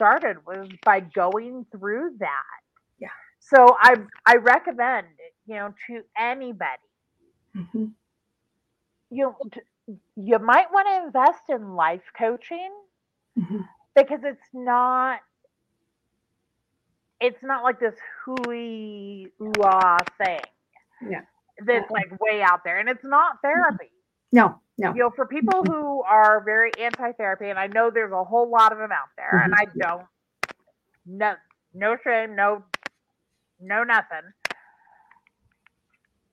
started 0.00 0.38
was 0.46 0.68
by 0.84 1.00
going 1.00 1.66
through 1.72 2.16
that. 2.20 2.60
Yeah. 2.98 3.08
So 3.40 3.76
I 3.80 3.96
I 4.26 4.36
recommend, 4.36 5.08
you 5.46 5.56
know, 5.56 5.74
to 5.88 6.02
anybody, 6.18 6.88
Mhm. 7.54 7.94
you 9.10 9.34
you 10.16 10.38
might 10.38 10.72
want 10.72 10.88
to 10.88 11.04
invest 11.06 11.42
in 11.50 11.74
life 11.74 12.02
coaching 12.18 12.72
Mhm. 13.36 13.68
because 13.94 14.20
it's 14.24 14.48
not 14.54 15.20
it's 17.20 17.42
not 17.42 17.62
like 17.62 17.80
this 17.80 17.94
hooey 18.24 19.28
ah 19.62 19.98
thing 20.18 20.40
Yeah. 21.00 21.22
that's 21.66 21.90
like 21.90 22.10
way 22.20 22.42
out 22.42 22.64
there 22.64 22.78
and 22.78 22.88
it's 22.88 23.04
not 23.04 23.40
therapy 23.42 23.90
No, 24.32 24.60
no. 24.78 24.94
you 24.94 25.00
know 25.00 25.10
for 25.14 25.26
people 25.26 25.62
who 25.64 26.02
are 26.02 26.42
very 26.44 26.70
anti-therapy 26.78 27.50
and 27.50 27.58
i 27.58 27.66
know 27.66 27.90
there's 27.92 28.12
a 28.12 28.24
whole 28.24 28.48
lot 28.48 28.72
of 28.72 28.78
them 28.78 28.92
out 28.92 29.08
there 29.16 29.42
and 29.44 29.52
mm-hmm. 29.52 29.82
i 29.82 29.86
don't 29.86 30.06
no 31.06 31.34
no 31.74 31.96
shame 32.04 32.36
no 32.36 32.62
no 33.60 33.84
nothing. 33.84 34.32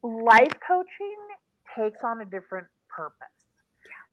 Life 0.03 0.47
mm-hmm. 0.47 0.73
coaching 0.73 1.17
takes 1.75 2.03
on 2.03 2.21
a 2.21 2.25
different 2.25 2.67
purpose 2.89 3.27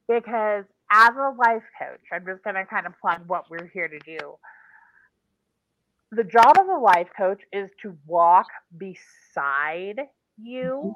because 0.07 0.65
as 0.91 1.15
a 1.15 1.33
life 1.37 1.63
coach 1.79 2.01
i'm 2.11 2.25
just 2.25 2.43
going 2.43 2.55
to 2.55 2.65
kind 2.65 2.85
of 2.85 2.93
plug 2.99 3.21
what 3.27 3.49
we're 3.49 3.69
here 3.73 3.87
to 3.87 3.99
do. 3.99 4.35
The 6.11 6.23
job 6.23 6.57
of 6.59 6.67
a 6.67 6.79
life 6.79 7.09
coach 7.17 7.41
is 7.51 7.69
to 7.81 7.97
walk 8.05 8.47
beside 8.77 10.01
you 10.41 10.81
mm-hmm. 10.83 10.89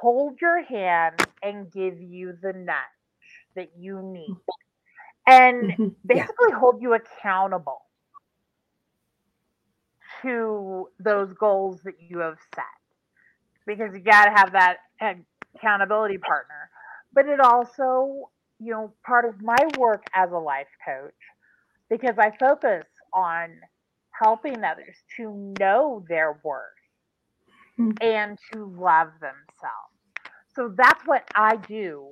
Hold 0.00 0.40
your 0.40 0.62
hand 0.64 1.14
and 1.42 1.70
give 1.72 2.00
you 2.00 2.34
the 2.42 2.52
nudge 2.52 2.76
that 3.56 3.70
you 3.78 4.00
need 4.02 4.38
and 5.26 5.72
Mhm. 5.72 5.96
Yeah. 6.12 6.28
basically 6.28 6.52
hold 6.58 6.80
you 6.82 6.94
accountable 6.94 7.82
to 10.22 10.88
those 10.98 11.32
goals 11.34 11.80
that 11.84 11.94
you 12.00 12.18
have 12.18 12.36
set 12.54 12.64
because 13.66 13.92
you 13.94 14.00
got 14.00 14.24
to 14.26 14.30
have 14.30 14.52
that 14.52 14.78
accountability 15.56 16.18
partner 16.18 16.70
but 17.12 17.26
it 17.26 17.40
also 17.40 18.28
you 18.58 18.72
know 18.72 18.92
part 19.06 19.24
of 19.24 19.40
my 19.42 19.56
work 19.78 20.04
as 20.14 20.30
a 20.32 20.38
life 20.38 20.68
coach 20.84 21.14
because 21.90 22.16
i 22.18 22.30
focus 22.38 22.84
on 23.12 23.48
helping 24.22 24.62
others 24.64 24.96
to 25.16 25.54
know 25.58 26.04
their 26.08 26.40
worth 26.44 26.62
Mhm. 27.78 27.98
and 28.00 28.38
to 28.52 28.64
love 28.64 29.08
themselves 29.20 29.87
so 30.54 30.72
that's 30.76 31.02
what 31.06 31.24
i 31.34 31.56
do 31.56 32.06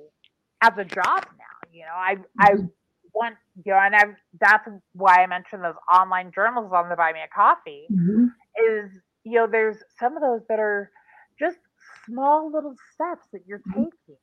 as 0.61 0.71
a 0.77 0.85
job 0.85 1.25
now 1.37 1.57
you 1.71 1.81
know 1.81 1.93
i 1.95 2.15
i 2.39 2.53
Mhm. 2.53 2.69
want 3.13 3.35
you 3.65 3.71
know 3.73 3.79
and 3.79 3.95
i 3.95 4.03
that's 4.39 4.67
why 4.93 5.17
i 5.23 5.27
mentioned 5.27 5.63
those 5.63 5.75
online 5.93 6.31
journals 6.33 6.71
on 6.73 6.89
the 6.89 6.95
buy 6.95 7.11
me 7.13 7.19
a 7.21 7.27
coffee 7.35 7.89
Mhm. 7.89 8.31
is 8.69 8.89
you 9.23 9.33
know 9.39 9.47
there's 9.47 9.77
some 9.99 10.15
of 10.15 10.21
those 10.21 10.41
that 10.49 10.59
are 10.59 10.91
just 11.39 11.57
small 12.05 12.51
little 12.51 12.75
steps 12.93 13.27
that 13.33 13.41
you're 13.47 13.63
Mhm. 13.65 13.89
taking 14.07 14.17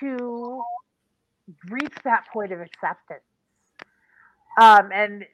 to 0.00 0.66
reach 1.70 1.94
that 2.04 2.24
point 2.32 2.52
of 2.52 2.60
acceptance 2.60 3.22
um 4.60 4.90
and 4.92 5.24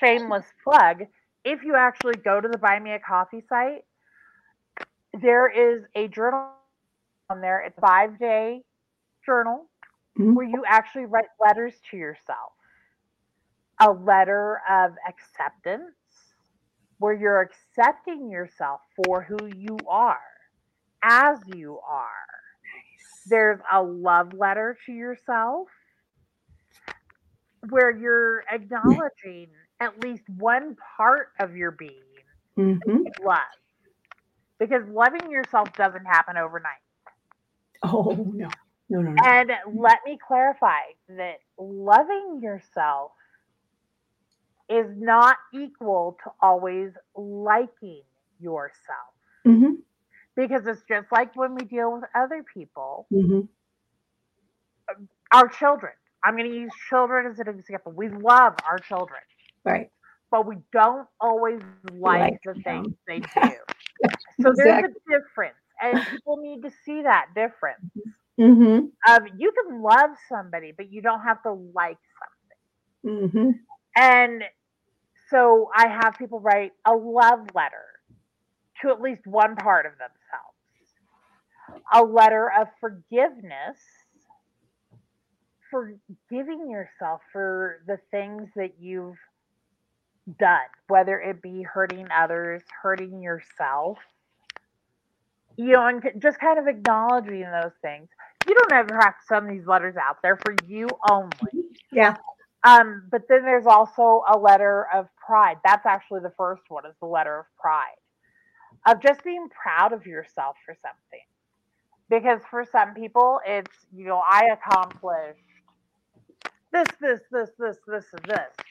shameless 0.00 0.44
plug 0.64 1.02
if 1.44 1.62
you 1.64 1.74
actually 1.76 2.16
go 2.16 2.40
to 2.40 2.48
the 2.48 2.58
buy 2.58 2.78
me 2.78 2.92
a 2.92 2.98
coffee 3.00 3.42
site 3.48 3.82
there 5.20 5.48
is 5.48 5.84
a 5.94 6.08
journal 6.08 6.48
on 7.30 7.40
there. 7.40 7.60
It's 7.60 7.78
a 7.78 7.80
five 7.80 8.18
day 8.18 8.64
journal 9.24 9.66
Mhm. 10.18 10.34
where 10.34 10.46
you 10.46 10.64
actually 10.66 11.06
write 11.06 11.28
letters 11.40 11.80
to 11.90 11.96
yourself. 11.96 12.52
A 13.80 13.90
letter 13.92 14.60
of 14.68 14.92
acceptance 15.08 15.94
where 16.98 17.14
you're 17.14 17.40
accepting 17.40 18.30
yourself 18.30 18.80
for 18.96 19.22
who 19.22 19.46
you 19.46 19.78
are 19.88 20.20
as 21.02 21.38
you 21.46 21.78
are. 21.80 22.10
There's 23.26 23.60
a 23.70 23.82
love 23.82 24.32
letter 24.34 24.76
to 24.86 24.92
yourself 24.92 25.68
where 27.68 27.90
you're 27.96 28.44
acknowledging 28.50 29.48
at 29.80 29.98
least 30.00 30.28
one 30.28 30.76
part 30.96 31.28
of 31.40 31.56
your 31.56 31.70
being 31.72 32.02
Mhm. 32.56 33.04
love 33.24 33.38
because 34.58 34.82
loving 34.88 35.30
yourself 35.30 35.72
doesn't 35.76 36.06
happen 36.06 36.36
overnight 36.36 36.82
Oh 37.84 38.26
no. 38.34 38.48
No, 38.90 39.02
no, 39.02 39.12
no. 39.12 39.22
and 39.24 39.50
let 39.74 39.98
me 40.06 40.18
clarify 40.26 40.80
that 41.08 41.38
loving 41.58 42.40
yourself 42.42 43.12
is 44.68 44.86
not 44.96 45.36
equal 45.54 46.18
to 46.24 46.30
always 46.42 46.92
liking 47.16 48.02
yourself 48.40 49.14
Mhm. 49.46 49.82
because 50.36 50.66
it's 50.66 50.82
just 50.88 51.10
like 51.12 51.34
when 51.36 51.54
we 51.54 51.64
deal 51.64 51.92
with 51.92 52.04
other 52.14 52.44
people 52.54 53.08
Mhm. 53.10 53.48
our 55.32 55.48
children 55.48 55.92
i'm 56.24 56.36
going 56.36 56.50
to 56.50 56.56
use 56.56 56.72
children 56.88 57.26
as 57.30 57.38
an 57.38 57.48
example 57.48 57.92
we 57.92 58.08
love 58.08 58.54
our 58.68 58.78
children 58.78 59.20
Right. 59.64 59.90
But 60.30 60.46
we 60.46 60.56
don't 60.72 61.08
always 61.20 61.60
like, 62.02 62.34
like 62.34 62.40
the 62.44 62.54
them. 62.64 62.64
things 62.64 62.96
they 63.06 63.20
do 63.34 63.54
so 64.42 64.52
there's 64.56 64.78
a 64.80 64.90
difference 65.10 65.56
and 65.82 66.06
people 66.08 66.38
need 66.38 66.62
to 66.62 66.70
see 66.84 67.02
that 67.02 67.26
difference 67.34 67.80
Mhm. 68.38 68.92
um, 69.08 69.26
you 69.38 69.52
can 69.52 69.82
love 69.82 70.10
somebody 70.28 70.72
but 70.76 70.90
you 70.92 71.02
don't 71.02 71.22
have 71.22 71.42
to 71.42 71.52
like 71.52 71.98
something 72.20 72.58
Mhm. 73.04 73.64
And 73.96 74.42
so 75.30 75.70
I 75.74 75.88
have 75.88 76.18
people 76.18 76.40
write 76.40 76.72
a 76.86 76.94
love 76.94 77.40
letter 77.54 77.84
to 78.82 78.90
at 78.90 79.00
least 79.00 79.26
one 79.26 79.56
part 79.56 79.86
of 79.86 79.92
themselves, 79.92 80.56
a 81.92 82.02
letter 82.04 82.50
of 82.58 82.68
forgiveness 82.80 83.78
forgiving 85.70 86.70
yourself 86.70 87.20
for 87.32 87.82
the 87.86 87.98
things 88.10 88.48
that 88.56 88.80
you've 88.80 89.18
done, 90.38 90.68
whether 90.88 91.18
it 91.20 91.40
be 91.40 91.62
hurting 91.62 92.08
others, 92.14 92.62
hurting 92.82 93.22
yourself, 93.22 93.98
you 95.56 95.72
know, 95.72 95.86
and 95.86 96.02
just 96.18 96.38
kind 96.38 96.58
of 96.58 96.66
acknowledging 96.66 97.42
those 97.42 97.72
things. 97.82 98.08
You 98.46 98.54
don't 98.54 98.72
ever 98.72 98.94
have 98.94 99.14
to 99.14 99.26
send 99.26 99.50
these 99.50 99.66
letters 99.66 99.96
out 99.96 100.18
there 100.22 100.36
for 100.36 100.54
you 100.66 100.88
only. 101.10 101.66
Yeah. 101.92 102.16
Um, 102.64 103.04
but 103.10 103.22
then 103.28 103.42
there's 103.42 103.66
also 103.66 104.22
a 104.32 104.38
letter 104.38 104.86
of 104.92 105.08
pride. 105.16 105.56
That's 105.64 105.86
actually 105.86 106.20
the 106.20 106.32
first 106.36 106.62
one 106.68 106.86
is 106.86 106.94
the 107.00 107.06
letter 107.06 107.40
of 107.40 107.46
pride. 107.60 107.96
Of 108.86 109.02
just 109.02 109.22
being 109.24 109.48
proud 109.50 109.92
of 109.92 110.06
yourself 110.06 110.56
for 110.64 110.76
something. 110.82 111.24
Because 112.08 112.40
for 112.50 112.64
some 112.64 112.94
people 112.94 113.40
it's, 113.46 113.74
you 113.94 114.06
know, 114.06 114.22
I 114.26 114.48
accomplished 114.52 115.40
this, 116.72 116.88
this, 117.00 117.20
this, 117.30 117.50
this, 117.58 117.76
this, 117.86 118.04
and 118.12 118.24
this. 118.24 118.66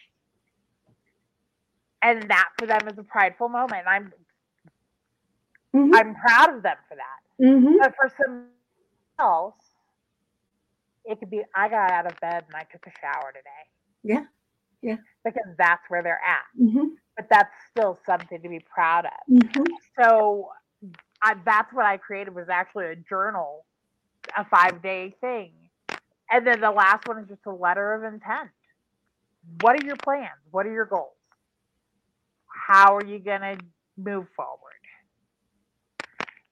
And 2.01 2.29
that 2.29 2.49
for 2.59 2.65
them 2.67 2.87
is 2.87 2.97
a 2.97 3.03
prideful 3.03 3.49
moment. 3.49 3.85
I'm 3.87 4.13
Mhm. 5.75 5.91
I'm 5.95 6.15
proud 6.15 6.55
of 6.55 6.63
them 6.63 6.77
for 6.87 6.95
that. 6.95 7.19
Mhm. 7.43 7.79
But 7.79 7.95
for 7.95 8.09
some 8.09 8.51
else, 9.19 9.55
it 11.05 11.19
could 11.19 11.29
be 11.29 11.43
I 11.55 11.67
got 11.69 11.91
out 11.91 12.05
of 12.11 12.19
bed 12.19 12.45
and 12.47 12.55
I 12.55 12.63
took 12.63 12.85
a 12.87 12.91
shower 12.99 13.31
today. 13.31 13.69
Yeah. 14.03 14.25
Yeah. 14.81 14.97
Because 15.23 15.55
that's 15.57 15.89
where 15.89 16.03
they're 16.03 16.21
at. 16.23 16.45
Mhm. 16.59 16.97
But 17.15 17.29
that's 17.29 17.51
still 17.71 17.95
something 18.05 18.41
to 18.41 18.49
be 18.49 18.59
proud 18.59 19.05
of. 19.05 19.11
Mhm. 19.29 19.65
So 19.99 20.53
I, 21.21 21.33
that's 21.45 21.73
what 21.73 21.85
I 21.85 21.97
created 21.97 22.35
was 22.35 22.47
actually 22.47 22.85
a 22.87 22.95
journal, 22.95 23.65
a 24.35 24.45
five 24.45 24.81
day 24.81 25.11
thing. 25.19 25.69
And 26.29 26.45
then 26.45 26.61
the 26.61 26.71
last 26.71 27.07
one 27.07 27.17
is 27.19 27.27
just 27.27 27.45
a 27.47 27.51
letter 27.51 27.93
of 27.95 28.03
intent. 28.03 28.51
What 29.61 29.81
are 29.81 29.85
your 29.85 29.95
plans? 29.97 30.39
What 30.51 30.65
are 30.67 30.71
your 30.71 30.85
goals? 30.85 31.16
How 32.67 32.97
are 32.97 33.05
you 33.05 33.17
going 33.19 33.39
to 33.39 33.57
move 33.95 34.27
forward? 34.35 34.73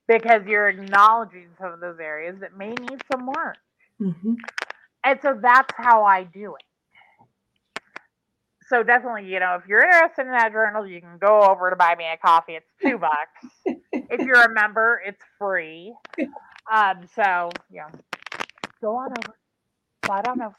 Because 0.07 0.45
you're 0.47 0.69
acknowledging 0.69 1.47
some 1.59 1.73
of 1.73 1.81
those 1.81 1.99
areas 1.99 2.37
that 2.39 2.55
may 2.55 2.69
need 2.69 3.03
some 3.11 3.25
work. 3.27 3.57
Mhm. 3.99 4.37
And 5.03 5.19
so 5.21 5.37
that's 5.41 5.73
how 5.75 6.05
I 6.05 6.23
do 6.23 6.55
it. 6.55 6.63
So 8.69 8.81
definitely, 8.81 9.25
you 9.25 9.41
know, 9.41 9.55
if 9.55 9.67
you're 9.67 9.83
interested 9.83 10.21
in 10.21 10.31
that 10.31 10.53
journal, 10.53 10.87
you 10.87 11.01
can 11.01 11.17
go 11.17 11.41
over 11.41 11.69
to 11.69 11.75
buy 11.75 11.95
me 11.95 12.05
a 12.05 12.15
coffee. 12.17 12.53
It's 12.53 12.71
two 12.81 12.97
bucks. 12.97 13.53
if 13.91 14.21
you're 14.25 14.41
a 14.41 14.53
member, 14.53 15.01
it's 15.05 15.21
free. 15.37 15.93
Um, 16.71 17.07
so 17.13 17.49
yeah, 17.69 17.89
go 18.79 18.95
on 18.95 19.11
over, 19.11 19.35
slide 20.05 20.27
on 20.29 20.41
over. 20.41 20.55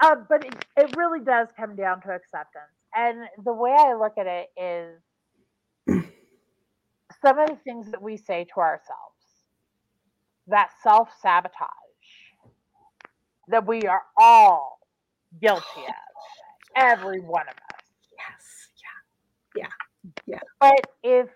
Uh, 0.00 0.16
but 0.28 0.44
it, 0.44 0.54
it 0.76 0.96
really 0.96 1.20
does 1.24 1.48
come 1.56 1.74
down 1.74 2.00
to 2.02 2.10
acceptance. 2.12 2.70
And 2.94 3.28
the 3.44 3.52
way 3.52 3.74
I 3.78 3.94
look 3.94 4.14
at 4.18 4.26
it 4.26 4.48
is 4.56 5.02
some 7.24 7.38
of 7.38 7.48
the 7.48 7.56
things 7.64 7.90
that 7.90 8.02
we 8.02 8.16
say 8.16 8.44
to 8.54 8.60
ourselves, 8.60 9.16
that 10.48 10.70
self 10.82 11.08
sabotage 11.20 11.68
that 13.48 13.66
we 13.66 13.82
are 13.82 14.02
all 14.18 14.78
guilty 15.40 15.82
of, 15.88 15.94
every 16.76 17.20
one 17.20 17.48
of 17.48 17.54
us. 17.54 17.80
Yes. 18.18 18.68
Yeah. 19.56 19.62
Yeah. 19.62 19.70
Yeah. 20.26 20.40
But 20.60 20.80
if 21.02 21.28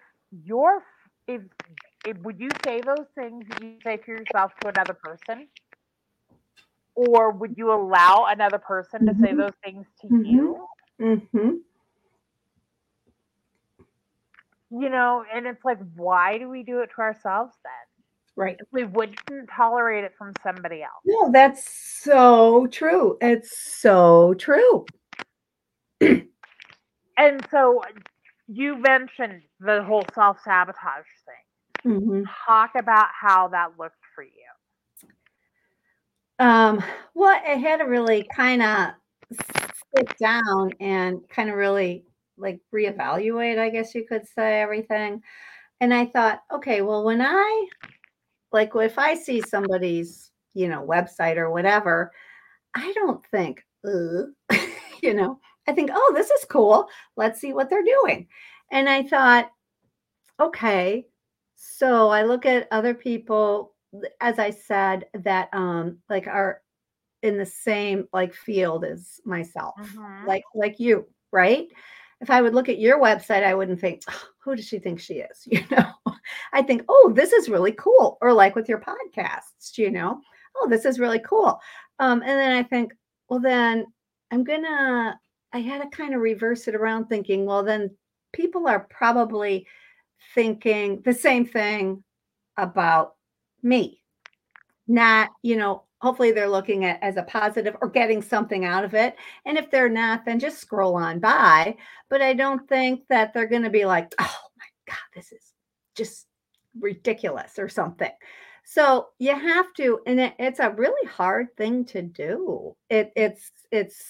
you're, 0.44 0.83
if, 1.26 1.42
if 2.07 2.16
would 2.18 2.40
you 2.40 2.50
say 2.64 2.81
those 2.81 3.07
things 3.14 3.44
you 3.61 3.78
say 3.85 3.96
to 3.98 4.11
yourself 4.11 4.52
to 4.62 4.68
another 4.68 4.94
person? 4.94 5.48
Or 6.94 7.31
would 7.33 7.57
you 7.59 7.72
allow 7.72 8.26
another 8.28 8.59
person 8.59 9.04
to 9.07 9.14
say 9.22 9.33
Mhm. 9.33 9.37
those 9.37 9.54
things 9.64 9.87
to 10.00 10.09
Mhm. 10.11 10.24
you? 10.24 10.66
Mhm. 11.00 11.61
You 14.70 14.88
know, 14.90 15.24
and 15.32 15.46
it's 15.46 15.64
like, 15.64 15.78
why 15.94 16.38
do 16.38 16.48
we 16.48 16.62
do 16.62 16.80
it 16.80 16.90
to 16.96 17.00
ourselves 17.02 17.54
then? 17.62 17.72
Right. 18.35 18.56
If 18.59 18.66
we 18.72 18.85
wouldn't 18.85 19.18
tolerate 19.54 20.04
it 20.04 20.12
from 20.18 20.32
somebody 20.42 20.82
else. 20.82 21.02
No, 21.04 21.30
that's 21.32 21.68
so 22.02 22.66
true. 22.66 23.16
It's 23.20 23.59
so 23.80 24.35
true. 24.35 24.85
And 27.18 27.46
so 27.50 27.82
you 28.46 28.76
mentioned 28.76 29.42
the 29.61 29.82
whole 29.82 30.04
self 30.14 30.38
sabotage 30.44 31.06
thing. 31.24 32.00
Mhm. 32.00 32.24
Talk 32.46 32.72
about 32.74 33.09
how 33.18 33.48
that 33.48 33.78
looked 33.78 34.04
for 34.14 34.22
you. 34.22 35.11
Um, 36.38 36.82
well, 37.14 37.40
I 37.46 37.52
had 37.54 37.78
to 37.78 37.85
really 37.85 38.28
kind 38.35 38.62
of 38.62 38.90
sit 39.94 40.16
down 40.18 40.72
and 40.81 41.20
kind 41.29 41.51
of 41.51 41.57
really 41.57 42.05
like 42.38 42.61
reevaluate, 42.75 43.59
I 43.59 43.70
guess 43.70 43.94
you 43.94 44.07
could 44.07 44.27
say, 44.27 44.61
everything. 44.61 45.22
And 45.81 45.92
I 45.92 46.07
thought, 46.07 46.40
okay, 46.53 46.83
well, 46.83 47.05
when 47.05 47.20
I 47.20 47.68
like 48.53 48.72
if 48.75 48.99
I 48.99 49.14
see 49.14 49.40
somebody's, 49.42 50.31
you 50.55 50.68
know, 50.68 50.87
website 50.87 51.37
or 51.37 51.51
whatever, 51.51 52.12
I 52.75 52.92
don't 52.94 53.25
think, 53.27 53.62
you 53.85 55.14
know, 55.14 55.38
I 55.68 55.72
think, 55.72 55.90
oh, 55.92 56.12
this 56.14 56.31
is 56.31 56.44
cool. 56.49 56.88
Let's 57.16 57.40
see 57.40 57.53
what 57.53 57.68
they're 57.68 57.85
doing. 57.85 58.29
And 58.70 58.88
I 58.88 59.03
thought, 59.03 59.51
okay, 60.40 61.07
so 61.57 62.09
I 62.09 62.22
look 62.22 62.46
at 62.46 62.68
other 62.70 62.94
people, 62.94 63.75
as 64.20 64.38
I 64.38 64.51
said, 64.51 65.07
that 65.14 65.49
um 65.53 65.99
like 66.09 66.27
are 66.27 66.62
in 67.26 67.36
the 67.38 67.46
same 67.46 68.08
like 68.12 68.32
field 68.34 68.84
as 68.84 69.20
myself, 69.24 69.74
Mhm. 69.78 70.26
like 70.26 70.44
like 70.54 70.80
you, 70.80 71.06
right? 71.32 71.68
If 72.20 72.30
I 72.30 72.40
would 72.40 72.54
look 72.54 72.68
at 72.70 72.78
your 72.78 72.98
website, 73.00 73.44
I 73.44 73.54
wouldn't 73.54 73.80
think, 73.80 74.02
"Oh, 74.08 74.22
who 74.38 74.56
does 74.56 74.66
she 74.66 74.78
think 74.78 75.00
she 75.00 75.14
is? 75.20 75.46
You 75.52 75.62
know, 75.70 75.92
I 76.52 76.62
think, 76.62 76.84
oh, 76.88 77.12
this 77.14 77.32
is 77.32 77.48
really 77.50 77.72
cool. 77.72 78.16
Or 78.22 78.32
like 78.32 78.54
with 78.54 78.68
your 78.68 78.80
podcasts, 78.80 79.76
you 79.76 79.90
know, 79.90 80.20
oh, 80.56 80.68
this 80.68 80.84
is 80.86 80.98
really 81.00 81.18
cool. 81.20 81.60
Um, 81.98 82.22
and 82.22 82.30
then 82.40 82.52
I 82.52 82.62
think, 82.62 82.94
well, 83.28 83.40
then 83.40 83.86
I'm 84.30 84.44
gonna, 84.44 85.18
I 85.52 85.58
had 85.60 85.82
to 85.82 85.88
kind 85.96 86.14
of 86.14 86.20
reverse 86.22 86.68
it 86.68 86.74
around 86.74 87.06
thinking, 87.06 87.44
well, 87.46 87.62
then 87.62 87.90
people 88.32 88.66
are 88.68 88.80
probably 88.90 89.66
thinking 90.34 91.02
the 91.02 91.12
same 91.14 91.44
thing 91.46 92.02
about 92.56 93.14
me. 93.62 94.00
Not, 94.88 95.30
you 95.42 95.56
know, 95.56 95.84
hopefully 96.00 96.32
they're 96.32 96.48
looking 96.48 96.85
at 96.85 97.02
as 97.02 97.16
a 97.16 97.22
positive 97.22 97.76
or 97.80 97.88
getting 97.88 98.20
something 98.20 98.64
out 98.64 98.85
of 98.85 98.94
it. 98.94 99.16
And 99.44 99.56
if 99.56 99.70
they're 99.70 99.88
not, 99.88 100.24
then 100.24 100.38
just 100.38 100.59
scroll 100.59 100.94
on 100.94 101.18
by. 101.18 101.76
But 102.11 102.22
I 102.22 102.35
don't 102.35 102.68
think 102.68 103.02
that 103.09 103.32
they're 103.32 103.48
going 103.48 103.62
to 103.62 103.70
be 103.70 103.87
like, 103.87 104.14
oh 104.20 104.38
my 104.59 104.66
God, 104.87 104.98
this 105.14 105.32
is 105.32 105.52
just 105.94 106.26
ridiculous 106.78 107.59
or 107.59 107.68
something. 107.68 108.11
So 108.64 109.09
you 109.18 109.38
have 109.38 109.72
to, 109.74 110.00
and 110.06 110.20
it, 110.20 110.35
it's 110.38 110.59
a 110.59 110.70
really 110.70 111.09
hard 111.09 111.56
thing 111.56 111.85
to 111.87 112.02
do. 112.02 112.76
It, 112.90 113.12
it's, 113.16 113.50
it's, 113.70 114.02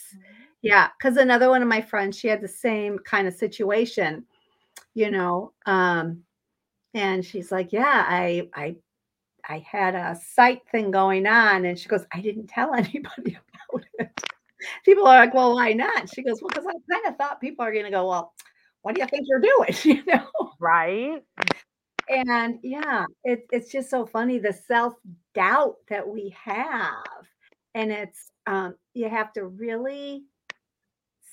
yeah. 0.62 0.88
Cause 1.01 1.18
another 1.18 1.51
one 1.51 1.62
of 1.62 1.68
my 1.68 1.83
friends, 1.83 2.18
she 2.18 2.27
had 2.27 2.40
the 2.40 2.49
same 2.49 2.99
kind 3.01 3.29
of 3.29 3.35
situation, 3.35 4.25
you 4.94 5.11
know, 5.11 5.53
um, 5.66 6.22
and 6.94 7.22
she's 7.25 7.53
like, 7.53 7.72
yeah, 7.72 8.07
I, 8.09 8.49
I, 8.55 8.77
I 9.49 9.65
had 9.71 9.95
a 9.95 10.19
site 10.35 10.63
thing 10.71 10.91
going 10.91 11.27
on. 11.27 11.65
And 11.65 11.79
she 11.79 11.89
goes, 11.89 12.05
I 12.13 12.21
didn't 12.21 12.49
tell 12.49 12.75
anybody 12.75 13.39
about 13.71 13.85
it. 13.99 14.11
People 14.85 15.07
are 15.07 15.19
like, 15.19 15.35
well, 15.35 15.55
why 15.55 15.73
not? 15.73 16.09
She 16.13 16.23
goes, 16.23 16.41
well, 16.41 16.49
because 16.49 16.67
I 16.67 16.93
kind 16.93 17.07
of 17.07 17.17
thought 17.17 17.41
people 17.41 17.65
are 17.65 17.73
going 17.73 17.85
to 17.85 17.91
go, 17.91 18.09
well, 18.09 18.33
what 18.83 18.95
do 18.95 19.01
you 19.01 19.07
think 19.07 19.27
you're 19.29 19.41
doing? 19.41 19.75
You 19.85 20.03
know? 20.07 20.53
Right? 20.59 21.23
And 22.09 22.59
yeah, 22.63 23.05
it, 23.25 23.47
it's 23.51 23.71
just 23.71 23.91
so 23.91 24.07
funny 24.07 24.39
the 24.39 24.53
self 24.53 24.95
doubt 25.35 25.77
that 25.89 26.07
we 26.07 26.35
have. 26.43 27.05
And 27.75 27.91
it's, 27.93 28.31
um, 28.47 28.77
you 28.95 29.09
have 29.09 29.33
to 29.35 29.47
really 29.47 30.25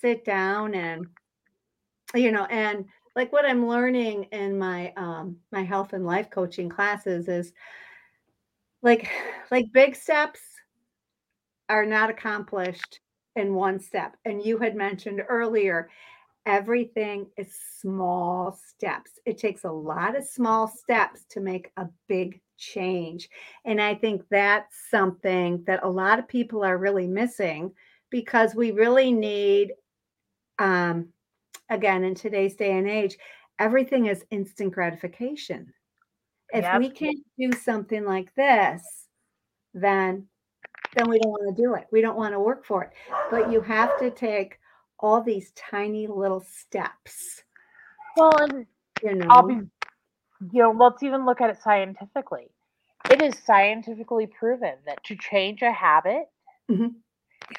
sit 0.02 0.26
down 0.26 0.74
and, 0.74 1.06
you 2.16 2.32
know, 2.32 2.46
and 2.46 2.86
like 3.16 3.32
what 3.32 3.46
I'm 3.46 3.68
learning 3.68 4.24
in 4.32 4.58
my, 4.58 4.92
um, 4.98 5.38
my 5.52 5.64
health 5.64 5.94
and 5.94 6.06
life 6.06 6.30
coaching 6.32 6.70
classes 6.70 7.28
is 7.28 7.54
like, 8.84 9.10
like 9.50 9.72
big 9.72 9.96
steps 9.96 10.42
are 11.70 11.86
not 11.86 12.10
accomplished 12.10 13.00
in 13.36 13.56
one 13.56 13.80
step. 13.80 14.16
And 14.26 14.44
you 14.46 14.58
had 14.58 14.76
mentioned 14.76 15.24
earlier, 15.28 15.90
everything 16.46 17.28
is 17.38 17.58
small 17.80 18.60
steps. 18.68 19.12
It 19.26 19.38
takes 19.38 19.64
a 19.64 19.72
lot 19.72 20.16
of 20.16 20.26
small 20.26 20.68
steps 20.68 21.26
to 21.30 21.40
make 21.40 21.72
a 21.78 21.88
big 22.08 22.42
change. 22.58 23.30
And 23.66 23.82
I 23.82 23.96
think 23.96 24.24
that's 24.30 24.90
something 24.92 25.64
that 25.66 25.84
a 25.84 25.90
lot 25.90 26.20
of 26.20 26.28
people 26.28 26.64
are 26.64 26.78
really 26.78 27.08
missing 27.08 27.72
because 28.10 28.54
we 28.54 28.72
really 28.72 29.12
need, 29.12 29.72
um, 30.60 31.08
again, 31.70 32.04
in 32.04 32.14
today's 32.14 32.56
day 32.56 32.78
and 32.78 32.88
age, 32.90 33.18
everything 33.58 34.08
is 34.08 34.26
instant 34.30 34.74
gratification. 34.74 35.74
If 36.54 36.64
Yep. 36.64 36.80
we 36.80 36.90
can't 36.92 37.20
do 37.38 37.52
something 37.52 38.06
like 38.06 38.34
this, 38.36 39.08
then 39.74 40.28
then 40.96 41.10
we 41.10 41.18
don't 41.18 41.32
want 41.32 41.56
to 41.56 41.62
do 41.62 41.74
it. 41.74 41.88
We 41.92 42.02
don't 42.02 42.16
want 42.16 42.34
to 42.34 42.40
work 42.40 42.66
for 42.66 42.84
it. 42.84 42.92
But 43.32 43.52
you 43.52 43.62
have 43.62 43.98
to 44.00 44.12
take 44.12 44.60
all 45.00 45.22
these 45.22 45.52
tiny 45.54 46.06
little 46.06 46.40
steps. 46.42 47.44
Well, 48.16 48.38
and 48.44 48.68
You 49.02 49.16
know, 49.16 49.28
I'll 49.32 49.48
be, 49.48 49.56
you 49.56 50.62
know, 50.62 50.72
let's 50.72 51.02
even 51.02 51.26
look 51.26 51.42
at 51.42 51.50
it 51.50 51.58
scientifically. 51.64 52.52
It 53.10 53.22
is 53.24 53.34
scientifically 53.44 54.28
proven 54.28 54.76
that 54.86 55.04
to 55.06 55.16
change 55.16 55.64
a 55.64 55.72
habit, 55.72 56.30
Mhm. 56.70 56.96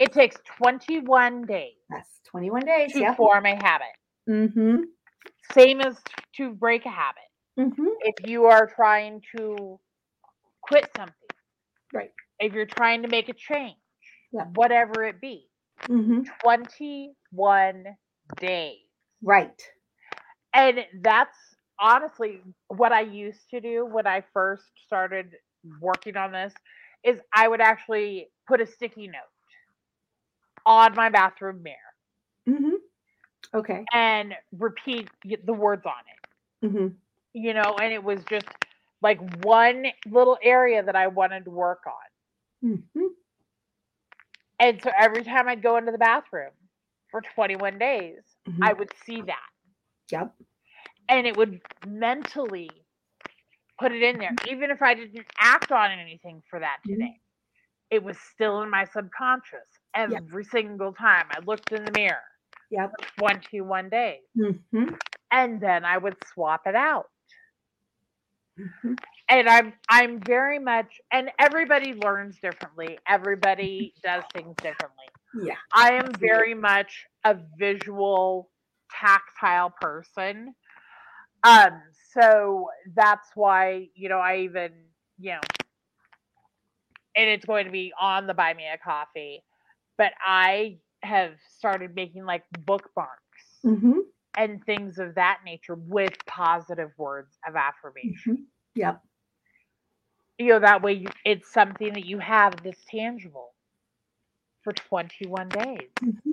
it 0.01 0.13
takes 0.13 0.37
21 0.45 1.43
days 1.45 1.77
that's 1.91 2.21
21 2.21 2.65
days. 2.65 2.93
to 2.93 3.01
Yeah. 3.01 3.15
form 3.17 3.47
a 3.47 3.57
habit. 3.57 3.95
Mm-hmm. 4.29 4.85
Same 5.53 5.81
as 5.81 6.01
to 6.37 6.55
break 6.55 6.87
a 6.87 6.91
habit. 6.91 7.25
Mm-hmm. 7.59 7.87
If 8.01 8.29
you 8.29 8.47
are 8.47 8.67
trying 8.67 9.23
to 9.37 9.79
quit 10.63 10.89
something, 10.97 11.15
Right. 11.93 12.13
if 12.39 12.53
you're 12.53 12.67
trying 12.67 13.03
to 13.03 13.09
make 13.09 13.29
a 13.29 13.35
change, 13.35 13.77
Yeah. 14.33 14.47
whatever 14.55 15.05
it 15.05 15.21
be, 15.21 15.49
Mm-hmm. 15.89 16.23
21 16.43 17.85
days. 18.41 18.81
Right. 19.23 19.61
And 20.55 20.87
that's 21.03 21.37
honestly 21.81 22.41
what 22.69 22.93
I 22.93 23.01
used 23.03 23.49
to 23.51 23.61
do 23.61 23.87
when 23.87 24.07
I 24.07 24.23
first 24.33 24.65
started 24.87 25.35
working 25.81 26.17
on 26.17 26.33
this 26.33 26.53
is 27.05 27.19
I 27.35 27.49
would 27.49 27.61
actually 27.61 28.31
put 28.47 28.61
a 28.61 28.67
sticky 28.67 29.09
note 29.09 29.21
on 30.67 30.95
my 30.95 31.09
bathroom 31.09 31.63
mirror 31.63 31.77
Mm-hmm. 32.49 32.77
Okay. 33.55 33.85
and 33.93 34.35
repeat 34.53 35.09
the 35.45 35.53
words 35.53 35.85
on 35.87 35.93
it. 36.13 36.29
Mm-hmm. 36.65 36.87
You 37.35 37.53
know, 37.53 37.77
and 37.81 37.93
it 37.93 38.03
was 38.03 38.21
just 38.31 38.47
like 39.03 39.19
one 39.45 39.87
little 40.07 40.39
area 40.43 40.83
that 40.83 40.97
I 40.97 41.09
wanted 41.09 41.45
to 41.45 41.51
work 41.51 41.83
on. 41.87 42.71
Mm-hmm. 42.71 43.07
And 44.61 44.81
so 44.83 44.91
every 44.99 45.25
time 45.25 45.49
I'd 45.49 45.63
go 45.63 45.77
into 45.77 45.93
the 45.93 45.99
bathroom 45.99 46.53
for 47.11 47.21
21 47.21 47.79
days, 47.79 48.21
I 48.63 48.73
would 48.73 48.91
see 49.05 49.21
that. 49.23 49.27
Mm-hmm. 50.13 50.21
Yep. 50.21 50.35
and 51.09 51.27
it 51.27 51.37
would 51.37 51.61
mentally 51.87 52.71
put 53.81 53.91
it 53.93 54.03
in 54.03 54.19
there 54.19 54.35
even 54.51 54.71
if 54.71 54.81
i 54.83 54.93
didn't 54.95 55.27
act 55.41 55.73
on 55.73 55.91
anything 55.91 56.43
for 56.49 56.61
that 56.61 56.77
Mhm. 56.87 56.93
today 56.93 57.21
it 57.91 58.03
was 58.05 58.17
still 58.19 58.63
in 58.63 58.69
my 58.71 58.85
subconscious 58.85 59.67
every 59.95 60.45
single 60.45 60.93
time 60.93 61.27
i 61.31 61.41
looked 61.41 61.73
in 61.73 61.85
the 61.85 61.91
mirror 61.93 62.23
Yep. 62.71 62.93
21 63.19 63.89
days 63.89 64.21
Mm-hmm. 64.37 64.95
and 65.31 65.61
then 65.61 65.85
i 65.87 65.97
would 65.97 66.17
swap 66.33 66.67
it 66.67 66.75
out 66.77 67.07
Mm-hmm. 68.59 68.95
and 69.29 69.49
i'm 69.49 69.73
i'm 69.89 70.21
very 70.21 70.59
much 70.61 71.01
and 71.13 71.31
everybody 71.41 71.93
learns 71.95 72.39
differently 72.41 72.99
everybody 73.09 73.93
does 74.03 74.23
things 74.33 74.55
differently 74.57 75.07
Yeah. 75.43 75.55
I 75.73 75.93
am 75.95 76.13
very 76.13 76.55
much 76.55 77.07
a 77.25 77.37
visual, 77.59 78.51
tactile 78.91 79.71
person. 79.81 80.55
Um, 81.43 81.81
so 82.13 82.69
that's 82.95 83.29
why, 83.35 83.89
you 83.95 84.09
know, 84.09 84.19
I 84.19 84.39
even, 84.39 84.73
you 85.19 85.33
know, 85.33 85.41
and 87.17 87.29
it's 87.29 87.45
going 87.45 87.67
to 87.67 87.73
be 87.73 87.93
on 88.01 88.27
the 88.27 88.35
Buy 88.35 88.55
Me 88.55 88.65
a 88.73 88.79
Coffee, 88.79 89.43
but 89.99 90.13
I 90.25 90.79
have 91.03 91.33
started 91.59 91.95
making 91.95 92.25
like 92.25 92.45
bookmarks 92.65 93.19
Mm-hmm. 93.65 94.01
And 94.37 94.65
things 94.65 94.99
of 94.99 95.15
that 95.17 95.41
nature 95.45 95.75
with 95.77 96.15
positive 96.27 96.91
words 96.99 97.39
of 97.47 97.57
affirmation. 97.57 98.35
Mm-hmm. 98.35 98.81
Yep. 98.81 99.03
You 100.39 100.49
know, 100.49 100.61
that 100.61 100.83
way 100.83 100.95
you, 100.95 101.09
it's 101.25 101.53
something 101.53 101.93
that 101.95 102.07
you 102.07 102.19
have 102.19 102.55
that's 102.65 102.85
tangible 102.89 103.55
for 104.63 104.73
21 104.73 105.49
days. 105.51 105.91
Mm-hmm. 106.03 106.31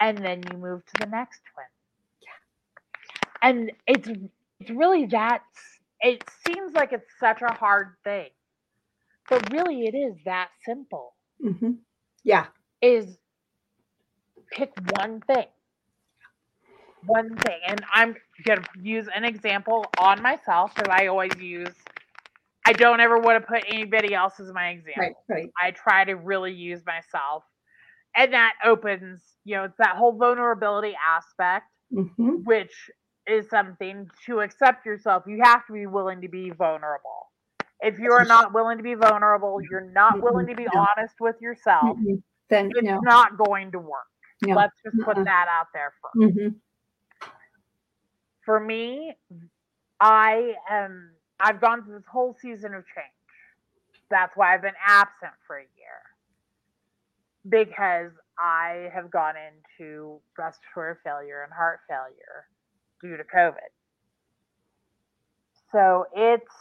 and 0.00 0.18
then 0.18 0.42
you 0.52 0.58
move 0.58 0.84
to 0.86 0.92
the 1.00 1.06
next 1.06 1.40
one. 1.54 1.66
Yeah. 2.22 3.48
And 3.48 3.72
it's 3.86 4.08
it's 4.60 4.70
really 4.70 5.06
that 5.06 5.42
it 6.00 6.24
seems 6.46 6.74
like 6.74 6.92
it's 6.92 7.10
such 7.20 7.42
a 7.42 7.52
hard 7.52 7.94
thing. 8.04 8.28
But 9.28 9.52
really 9.52 9.84
it 9.86 9.94
is 9.94 10.16
that 10.24 10.50
simple. 10.64 11.14
Mm-hmm. 11.44 11.72
Yeah. 12.24 12.46
Is 12.82 13.18
pick 14.52 14.72
one 14.98 15.20
thing 15.22 15.46
one 17.06 17.36
thing, 17.36 17.60
and 17.66 17.84
I'm 17.92 18.16
gonna 18.44 18.64
use 18.80 19.08
an 19.14 19.24
example 19.24 19.86
on 19.98 20.22
myself 20.22 20.74
because 20.74 20.88
I 20.90 21.06
always 21.06 21.36
use. 21.38 21.74
I 22.66 22.72
don't 22.72 23.00
ever 23.00 23.18
want 23.18 23.42
to 23.42 23.46
put 23.46 23.64
anybody 23.66 24.14
else 24.14 24.38
as 24.40 24.52
my 24.52 24.68
example. 24.68 25.24
Right, 25.28 25.36
right. 25.36 25.50
I 25.62 25.70
try 25.70 26.04
to 26.04 26.16
really 26.16 26.52
use 26.52 26.82
myself, 26.84 27.44
and 28.14 28.32
that 28.34 28.54
opens, 28.62 29.22
you 29.44 29.56
know, 29.56 29.64
it's 29.64 29.78
that 29.78 29.96
whole 29.96 30.12
vulnerability 30.12 30.94
aspect, 31.16 31.64
mm-hmm. 31.90 32.42
which 32.44 32.72
is 33.26 33.48
something 33.48 34.06
to 34.26 34.40
accept 34.40 34.84
yourself. 34.84 35.22
You 35.26 35.40
have 35.44 35.66
to 35.66 35.72
be 35.72 35.86
willing 35.86 36.20
to 36.22 36.28
be 36.28 36.50
vulnerable. 36.50 37.30
If 37.80 37.98
you 37.98 38.12
are 38.12 38.24
not 38.24 38.52
willing 38.52 38.76
to 38.78 38.82
be 38.82 38.94
vulnerable, 38.94 39.60
you're 39.70 39.90
not 39.92 40.20
willing 40.20 40.46
to 40.48 40.54
be 40.54 40.64
no. 40.64 40.86
honest 40.96 41.14
with 41.20 41.36
yourself. 41.40 41.96
Mm-hmm. 41.96 42.14
Then 42.50 42.70
it's 42.74 42.82
no. 42.82 42.98
not 43.02 43.38
going 43.38 43.72
to 43.72 43.78
work. 43.78 44.08
No. 44.44 44.56
Let's 44.56 44.74
just 44.84 44.96
put 45.04 45.16
uh-uh. 45.16 45.24
that 45.24 45.46
out 45.48 45.66
there 45.72 45.92
1st 46.16 46.54
for 48.48 48.58
me, 48.58 49.14
I 50.00 50.54
am 50.70 51.10
I've 51.38 51.60
gone 51.60 51.84
through 51.84 51.96
this 51.96 52.06
whole 52.10 52.34
season 52.40 52.72
of 52.72 52.82
change. 52.86 53.12
That's 54.08 54.34
why 54.36 54.54
I've 54.54 54.62
been 54.62 54.72
absent 54.86 55.32
for 55.46 55.58
a 55.58 55.66
year. 55.76 56.00
Because 57.46 58.12
I 58.38 58.88
have 58.94 59.10
gone 59.10 59.34
into 59.36 60.22
respiratory 60.38 60.94
failure 61.04 61.42
and 61.42 61.52
heart 61.52 61.80
failure 61.90 62.46
due 63.02 63.18
to 63.18 63.22
COVID. 63.22 63.68
So 65.70 66.06
it's 66.16 66.54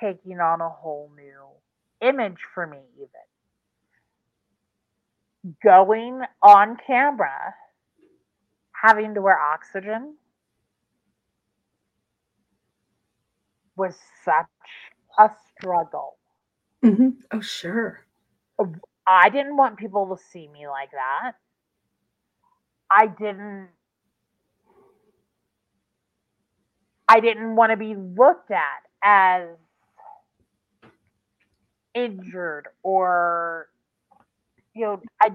taking 0.00 0.40
on 0.40 0.60
a 0.60 0.68
whole 0.68 1.12
new 1.14 1.46
image 2.08 2.40
for 2.52 2.66
me, 2.66 2.80
even. 2.96 3.08
Going 5.62 6.22
on 6.42 6.76
camera, 6.84 7.54
having 8.72 9.14
to 9.14 9.22
wear 9.22 9.38
oxygen 9.38 10.16
was 13.80 13.96
such 14.24 14.46
a 15.18 15.30
struggle. 15.56 16.18
Mm-hmm. 16.84 17.08
Oh, 17.32 17.40
sure. 17.40 18.06
I 19.06 19.30
didn't 19.30 19.56
want 19.56 19.78
people 19.78 20.14
to 20.14 20.22
see 20.30 20.46
me 20.48 20.68
like 20.68 20.90
that. 20.92 21.32
I 22.90 23.06
didn't 23.06 23.68
I 27.08 27.20
didn't 27.20 27.56
want 27.56 27.70
to 27.70 27.76
be 27.76 27.96
looked 27.96 28.52
at 28.52 28.82
as 29.02 29.48
injured 31.94 32.68
or 32.82 33.68
you 34.74 34.84
know, 34.86 35.02
I 35.20 35.30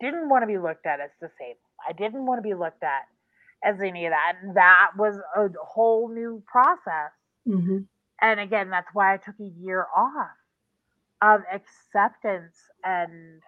didn't 0.00 0.28
want 0.28 0.42
to 0.42 0.46
be 0.46 0.58
looked 0.58 0.86
at 0.86 1.00
as 1.00 1.10
disabled. 1.20 1.56
I 1.88 1.92
didn't 1.92 2.26
want 2.26 2.38
to 2.38 2.42
be 2.42 2.54
looked 2.54 2.82
at 2.82 3.02
as 3.64 3.80
any 3.80 4.06
of 4.06 4.12
that. 4.12 4.34
And 4.42 4.56
that 4.56 4.90
was 4.98 5.16
a 5.34 5.48
whole 5.64 6.08
new 6.08 6.42
process 6.46 7.12
Mm-hmm. 7.48 7.78
and 8.20 8.40
again 8.40 8.70
that's 8.70 8.88
why 8.92 9.14
i 9.14 9.16
took 9.16 9.38
a 9.40 9.52
year 9.60 9.86
off 9.96 10.30
of 11.22 11.42
acceptance 11.52 12.56
and 12.84 13.42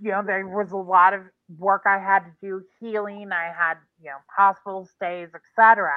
you 0.00 0.10
know 0.10 0.22
there 0.24 0.46
was 0.46 0.72
a 0.72 0.76
lot 0.76 1.14
of 1.14 1.22
work 1.58 1.82
i 1.86 1.98
had 1.98 2.20
to 2.20 2.32
do 2.40 2.62
healing 2.80 3.30
i 3.32 3.52
had 3.56 3.74
you 4.02 4.10
know 4.10 4.16
hospital 4.36 4.86
stays 4.96 5.28
etc 5.34 5.90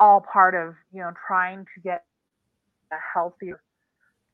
all 0.00 0.20
part 0.20 0.54
of 0.54 0.74
you 0.92 1.00
know 1.00 1.12
trying 1.26 1.64
to 1.74 1.80
get 1.82 2.04
a 2.92 2.96
healthier 3.14 3.60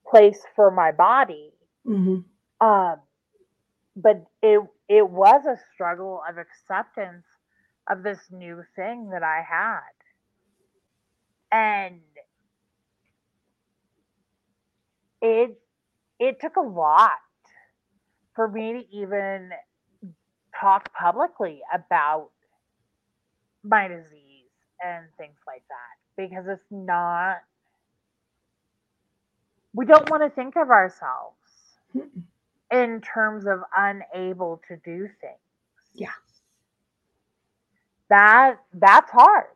place 0.08 0.42
for 0.56 0.70
my 0.70 0.92
body 0.92 1.52
Mm-hmm. 1.86 2.20
um 2.66 2.96
but 3.96 4.24
it 4.42 4.60
it 4.88 5.08
was 5.08 5.44
a 5.46 5.58
struggle 5.74 6.22
of 6.28 6.38
acceptance 6.38 7.24
of 7.90 8.02
this 8.02 8.18
new 8.30 8.62
thing 8.76 9.10
that 9.10 9.22
i 9.22 9.42
had 9.48 9.80
and 11.52 12.00
it 15.22 15.58
it 16.20 16.40
took 16.40 16.56
a 16.56 16.60
lot 16.62 17.12
for 18.34 18.48
me 18.48 18.72
to 18.74 18.96
even 18.96 19.50
talk 20.60 20.92
publicly 20.94 21.60
about 21.74 22.30
my 23.64 23.88
disease 23.88 24.50
and 24.84 25.06
things 25.18 25.36
like 25.46 25.62
that 25.68 26.22
because 26.28 26.46
it's 26.48 26.66
not 26.70 27.38
we 29.74 29.86
don't 29.86 30.10
want 30.10 30.22
to 30.22 30.30
think 30.30 30.56
of 30.56 30.70
ourselves 30.70 31.36
in 32.72 33.00
terms 33.02 33.46
of 33.46 33.60
unable 33.76 34.60
to 34.68 34.76
do 34.84 35.08
things 35.20 35.38
Yeah. 35.94 36.12
that 38.08 38.56
that's 38.74 39.10
hard 39.10 39.46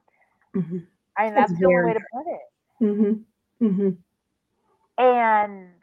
Mm-hmm. 0.56 0.78
I 1.18 1.24
mean, 1.24 1.34
that's 1.34 1.52
It's 1.52 1.60
the 1.60 1.66
only 1.66 1.82
way 1.82 1.92
to 1.94 2.00
put 2.12 2.26
it. 2.26 2.40
Mm-hmm. 2.82 3.12
Mm-hmm. 3.62 3.90
And 4.98 5.82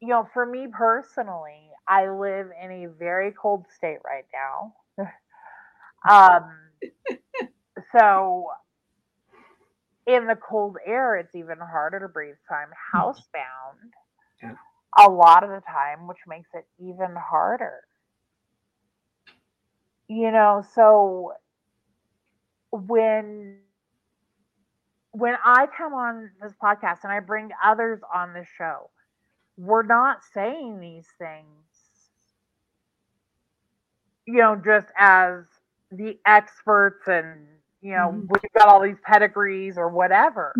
you 0.00 0.08
know, 0.08 0.28
for 0.32 0.46
me 0.46 0.68
personally, 0.72 1.70
I 1.88 2.08
live 2.08 2.48
in 2.62 2.70
a 2.70 2.86
very 2.98 3.32
cold 3.32 3.66
state 3.70 3.98
right 4.04 4.26
now. 4.32 4.74
um, 6.10 6.70
so 7.92 8.48
in 10.06 10.26
the 10.26 10.36
cold 10.36 10.76
air, 10.84 11.16
it's 11.16 11.34
even 11.34 11.58
harder 11.58 12.00
to 12.00 12.08
breathe. 12.08 12.36
So 12.48 12.54
I'm 12.54 12.70
housebound 12.94 13.92
Yeah. 14.42 14.54
a 14.98 15.08
lot 15.08 15.44
of 15.44 15.50
the 15.50 15.60
time, 15.60 16.06
which 16.06 16.18
makes 16.26 16.50
it 16.54 16.66
even 16.78 17.14
harder. 17.16 17.82
You 20.08 20.30
know, 20.32 20.62
so 20.74 21.32
when 22.72 23.60
when 25.12 25.34
I 25.44 25.66
come 25.76 25.94
on 25.94 26.30
this 26.40 26.52
podcast 26.62 26.98
and 27.04 27.12
I 27.12 27.20
bring 27.20 27.50
others 27.64 28.00
on 28.14 28.32
the 28.34 28.44
show, 28.56 28.90
we're 29.56 29.82
not 29.82 30.18
saying 30.34 30.80
these 30.80 31.08
things, 31.18 31.66
you 34.26 34.34
know, 34.38 34.56
just 34.62 34.88
as 34.98 35.44
the 35.90 36.18
experts 36.26 37.06
and, 37.08 37.46
you 37.80 37.92
know, 37.92 38.10
Mhm. 38.12 38.28
we've 38.28 38.52
got 38.56 38.68
all 38.68 38.80
these 38.82 38.98
pedigrees 39.04 39.78
or 39.78 39.88
whatever. 39.88 40.54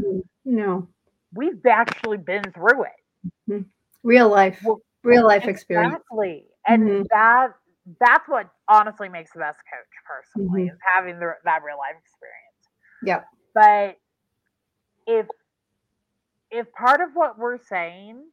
No, 0.44 0.88
We've 1.34 1.64
actually 1.66 2.18
been 2.18 2.42
through 2.52 2.84
it. 2.84 3.64
real 4.02 4.28
life, 4.28 4.62
Well, 4.62 4.80
real 5.04 5.26
life 5.26 5.44
experience. 5.46 5.94
Exactly. 5.94 6.46
And 6.66 6.82
Mhm. 6.82 7.06
that 7.10 7.48
that's 8.00 8.28
what 8.28 8.50
honestly 8.68 9.08
makes 9.08 9.32
the 9.32 9.40
best 9.40 9.58
coach 9.72 9.92
personally 10.06 10.64
Mhm. 10.64 10.72
is 10.72 10.78
having 10.94 11.18
the, 11.18 11.32
that 11.44 11.62
real 11.62 11.78
life 11.78 11.96
experience. 11.98 12.68
Yeah. 13.02 13.24
But 13.54 13.96
if 15.08 15.28
if 16.50 16.72
part 16.74 17.02
of 17.02 17.10
what 17.14 17.38
we're 17.38 17.58
saying 17.58 18.24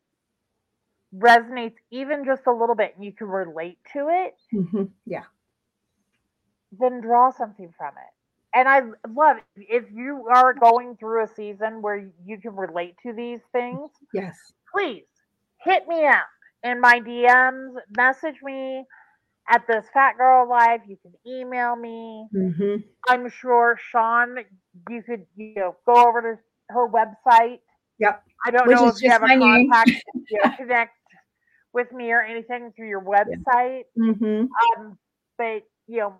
resonates 1.15 1.75
even 1.91 2.25
just 2.25 2.43
a 2.47 2.53
little 2.53 2.75
bit 2.75 2.93
and 2.95 3.05
you 3.05 3.13
can 3.13 3.27
relate 3.27 3.79
to 3.93 4.07
it, 4.09 4.35
Mhm. 4.53 4.93
Yeah. 5.05 5.25
then 6.79 7.01
draw 7.01 7.31
something 7.31 7.73
from 7.77 7.93
it. 7.97 8.13
And 8.59 8.69
I 8.69 8.81
love 9.09 9.37
if 9.57 9.85
you 9.91 10.27
are 10.33 10.53
going 10.53 10.97
through 10.97 11.23
a 11.25 11.27
season 11.27 11.81
where 11.81 12.09
you 12.25 12.39
can 12.41 12.55
relate 12.55 12.95
to 13.03 13.13
these 13.13 13.41
things, 13.53 13.91
Yes. 14.13 14.53
please 14.73 15.05
hit 15.63 15.87
me 15.87 16.05
up 16.05 16.27
in 16.63 16.81
my 16.81 16.99
DMs, 17.01 17.75
message 17.97 18.37
me 18.43 18.85
at 19.49 19.67
this 19.67 19.85
fat 19.93 20.17
girl 20.17 20.49
Life. 20.49 20.81
You 20.87 20.97
can 21.01 21.13
email 21.27 21.75
me. 21.75 22.27
hmm 22.31 22.77
I'm 23.09 23.29
sure 23.29 23.77
Shawn, 23.91 24.37
you 24.89 25.03
could 25.03 25.25
you 25.37 25.55
know 25.55 25.75
go 25.85 26.07
over 26.07 26.21
to 26.21 26.54
her 26.69 26.87
website. 26.87 27.59
Yep. 27.99 28.23
I 28.45 28.51
don't 28.51 28.67
Which 28.67 28.77
know 28.77 28.87
if 28.89 29.01
you 29.01 29.09
have 29.09 29.23
a 29.23 29.27
contact, 29.27 29.91
you 30.29 30.39
know, 30.43 30.51
connect 30.57 30.93
with 31.73 31.91
me 31.91 32.11
or 32.11 32.21
anything 32.21 32.71
through 32.75 32.89
your 32.89 33.01
website. 33.01 33.83
hmm 33.97 34.45
Um, 34.77 34.97
but 35.37 35.63
you 35.87 35.99
know, 35.99 36.15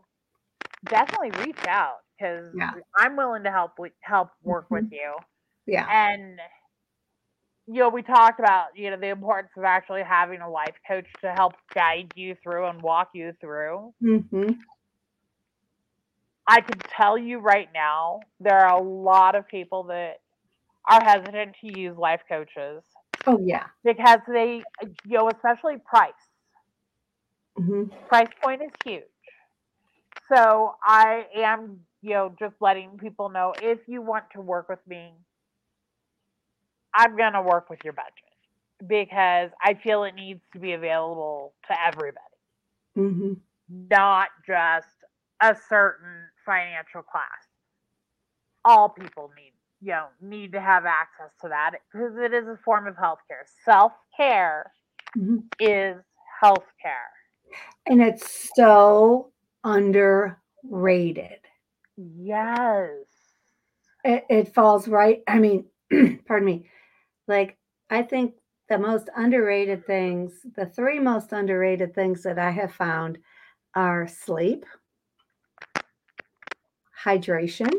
definitely 0.85 1.31
reach 1.45 1.65
out 1.67 1.97
because 2.17 2.53
Yeah. 2.55 2.71
I'm 2.97 3.15
willing 3.15 3.43
to 3.43 3.51
help 3.51 3.73
help 4.01 4.29
work 4.43 4.69
with 4.69 4.85
you. 4.91 5.15
Yeah. 5.65 5.87
And 5.89 6.39
you 7.67 7.79
know, 7.79 7.89
we 7.89 8.01
talked 8.03 8.39
about 8.39 8.67
you 8.75 8.89
know 8.91 8.97
the 8.97 9.07
importance 9.09 9.51
of 9.57 9.63
actually 9.63 10.03
having 10.03 10.41
a 10.41 10.49
life 10.49 10.75
coach 10.87 11.07
to 11.21 11.31
help 11.31 11.53
guide 11.73 12.11
you 12.15 12.35
through 12.43 12.67
and 12.67 12.81
walk 12.81 13.09
you 13.13 13.33
through. 13.41 13.93
hmm 14.01 14.51
I 16.47 16.61
can 16.61 16.77
tell 16.95 17.17
you 17.17 17.39
right 17.39 17.69
now, 17.73 18.19
there 18.39 18.59
are 18.59 18.77
a 18.77 18.83
lot 18.83 19.35
of 19.35 19.47
people 19.47 19.83
that 19.85 20.17
are 20.87 21.03
hesitant 21.03 21.55
to 21.61 21.79
use 21.79 21.97
life 21.97 22.21
coaches 22.29 22.83
Oh 23.27 23.39
yeah. 23.43 23.67
because 23.83 24.19
they, 24.27 24.63
you 25.05 25.17
know, 25.17 25.29
especially 25.29 25.77
price. 25.85 26.13
hmm 27.57 27.83
Price 28.07 28.29
point 28.43 28.61
is 28.61 28.71
huge. 28.85 29.03
So 30.33 30.75
I 30.83 31.25
am, 31.37 31.81
you 32.01 32.11
know, 32.11 32.35
just 32.39 32.55
letting 32.61 32.97
people 32.97 33.29
know 33.29 33.53
if 33.61 33.79
you 33.87 34.01
want 34.01 34.25
to 34.33 34.41
work 34.41 34.69
with 34.69 34.85
me, 34.87 35.13
I'm 36.93 37.15
going 37.17 37.33
to 37.33 37.41
work 37.41 37.69
with 37.69 37.79
your 37.83 37.93
budget 37.93 38.11
because 38.87 39.51
I 39.61 39.75
feel 39.75 40.03
it 40.03 40.15
needs 40.15 40.41
to 40.53 40.59
be 40.59 40.73
available 40.73 41.53
to 41.67 41.75
everybody, 41.87 42.19
hmm 42.95 43.33
not 43.69 44.29
just 44.47 44.87
a 45.41 45.55
certain 45.69 46.29
financial 46.45 47.01
class. 47.03 47.47
All 48.65 48.89
people 48.89 49.31
need, 49.35 49.53
you 49.85 49.91
know, 49.91 50.07
need 50.19 50.51
to 50.51 50.59
have 50.59 50.85
access 50.85 51.31
to 51.41 51.47
that 51.47 51.73
because 51.93 52.17
it 52.17 52.33
is 52.33 52.47
a 52.47 52.57
form 52.65 52.87
of 52.87 52.95
healthcare. 52.95 53.45
Self 53.63 53.91
care 54.17 54.71
hmm 55.13 55.37
is 55.59 55.97
healthcare. 56.43 57.13
And 57.85 58.01
it's 58.01 58.49
so 58.55 59.31
underrated. 59.63 61.39
Yes. 61.97 62.89
It, 64.03 64.25
it 64.27 64.55
falls 64.55 64.87
right. 64.87 65.21
I 65.27 65.37
mean, 65.37 65.65
pardon 66.25 66.45
me. 66.45 66.67
Like 67.27 67.55
I 67.91 68.01
think 68.01 68.33
the 68.69 68.79
most 68.79 69.09
underrated 69.15 69.85
things, 69.85 70.33
the 70.55 70.65
three 70.65 70.99
most 70.99 71.31
underrated 71.31 71.93
things 71.93 72.23
that 72.23 72.39
I 72.39 72.49
have 72.49 72.73
found 72.73 73.19
are 73.75 74.07
sleep, 74.07 74.65
hydration, 77.03 77.71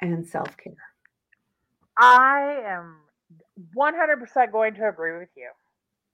and 0.00 0.26
self 0.26 0.56
care. 0.56 0.74
I 1.98 2.62
am 2.66 2.96
100% 3.74 4.52
going 4.52 4.74
to 4.74 4.88
agree 4.88 5.18
with 5.18 5.30
you. 5.36 5.50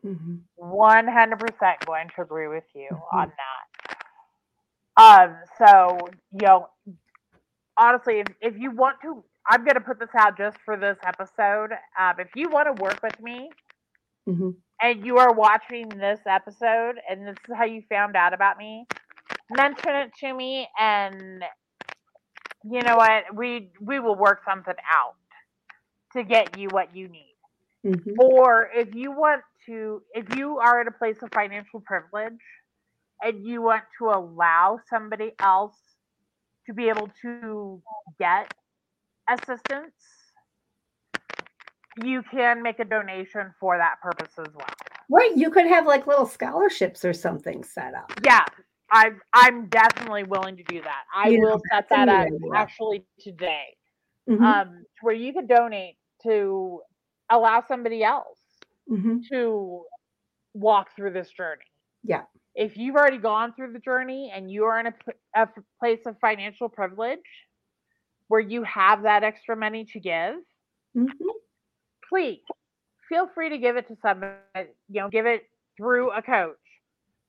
hmm 0.02 0.36
100% 0.56 1.86
going 1.86 2.08
to 2.14 2.22
agree 2.22 2.48
with 2.48 2.64
you 2.74 2.88
Mhm. 2.90 3.12
on 3.12 3.32
that. 3.36 3.92
Um, 4.96 5.36
so, 5.58 5.98
you 6.32 6.46
know, 6.46 6.68
honestly, 7.76 8.20
if, 8.20 8.26
if 8.40 8.58
you 8.58 8.70
want 8.70 9.00
to, 9.02 9.24
I'm 9.48 9.64
going 9.64 9.74
to 9.74 9.80
put 9.80 9.98
this 9.98 10.10
out 10.18 10.36
just 10.38 10.58
for 10.64 10.76
this 10.76 10.96
episode. 11.04 11.72
Um, 11.98 12.14
if 12.20 12.28
you 12.34 12.48
want 12.48 12.74
to 12.74 12.82
work 12.82 13.02
with 13.02 13.20
me 13.20 13.50
hmm 14.26 14.50
and 14.82 15.04
you 15.04 15.18
are 15.18 15.32
watching 15.32 15.88
this 15.88 16.20
episode 16.26 16.96
and 17.08 17.26
this 17.26 17.36
is 17.48 17.54
how 17.56 17.64
you 17.64 17.82
found 17.88 18.16
out 18.16 18.32
about 18.32 18.58
me, 18.58 18.86
mention 19.50 19.94
it 19.94 20.12
to 20.20 20.32
me 20.32 20.68
and 20.78 21.44
you 22.68 22.80
know 22.80 22.96
what? 22.96 23.34
We 23.34 23.70
we 23.80 24.00
will 24.00 24.16
work 24.16 24.40
something 24.44 24.74
out 24.90 25.16
to 26.14 26.24
get 26.24 26.58
you 26.58 26.68
what 26.68 26.94
you 26.96 27.08
need. 27.08 27.34
hmm 27.84 28.12
Or 28.18 28.70
if 28.74 28.94
you 28.94 29.10
want 29.10 29.42
to, 29.66 30.02
if 30.14 30.36
you 30.36 30.58
are 30.58 30.80
at 30.80 30.86
a 30.86 30.90
place 30.90 31.22
of 31.22 31.30
financial 31.34 31.80
privilege 31.80 32.40
and 33.22 33.44
you 33.44 33.62
want 33.62 33.84
to 33.98 34.06
allow 34.06 34.78
somebody 34.88 35.32
else 35.40 35.76
to 36.66 36.72
be 36.72 36.88
able 36.88 37.10
to 37.22 37.82
get 38.18 38.54
assistance, 39.28 39.92
you 42.02 42.22
can 42.22 42.62
make 42.62 42.80
a 42.80 42.84
donation 42.84 43.52
for 43.60 43.76
that 43.76 43.96
purpose 44.02 44.32
as 44.38 44.52
well. 44.54 44.66
Right. 45.10 45.36
You 45.36 45.50
could 45.50 45.66
have 45.66 45.86
like 45.86 46.06
little 46.06 46.26
scholarships 46.26 47.04
or 47.04 47.12
something 47.12 47.62
set 47.62 47.94
up. 47.94 48.12
Yeah, 48.24 48.44
I, 48.90 49.10
I'm 49.32 49.66
definitely 49.68 50.24
willing 50.24 50.56
to 50.56 50.62
do 50.64 50.82
that. 50.82 51.04
I 51.14 51.30
know, 51.30 51.52
will 51.52 51.62
set 51.72 51.88
that 51.88 52.08
up 52.08 52.28
actually 52.54 53.04
today. 53.20 53.76
Mhm, 54.28 54.40
Um, 54.42 54.86
where 55.02 55.14
you 55.14 55.32
could 55.32 55.48
donate 55.48 55.96
to 56.22 56.80
allow 57.30 57.62
somebody 57.66 58.02
else 58.02 58.38
mhm. 58.90 59.26
to 59.30 59.84
walk 60.54 60.94
through 60.96 61.12
this 61.12 61.30
journey. 61.30 61.64
Yeah. 62.02 62.22
If 62.54 62.76
you've 62.76 62.94
already 62.94 63.18
gone 63.18 63.52
through 63.54 63.72
the 63.72 63.80
journey 63.80 64.30
and 64.34 64.50
you 64.50 64.64
are 64.64 64.78
in 64.80 64.86
a, 64.86 64.94
a 65.34 65.48
place 65.80 66.00
of 66.06 66.18
financial 66.20 66.68
privilege 66.68 67.18
where 68.28 68.40
you 68.40 68.62
have 68.62 69.02
that 69.02 69.24
extra 69.24 69.56
money 69.56 69.84
to 69.86 70.00
give, 70.00 70.36
Mhm. 70.96 71.10
please 72.08 72.42
feel 73.08 73.26
free 73.28 73.48
to 73.50 73.58
give 73.58 73.76
it 73.76 73.88
to 73.88 73.96
somebody, 73.96 74.36
you 74.88 75.00
know, 75.00 75.08
give 75.10 75.26
it 75.26 75.50
through 75.76 76.10
a 76.12 76.22
coach 76.22 76.56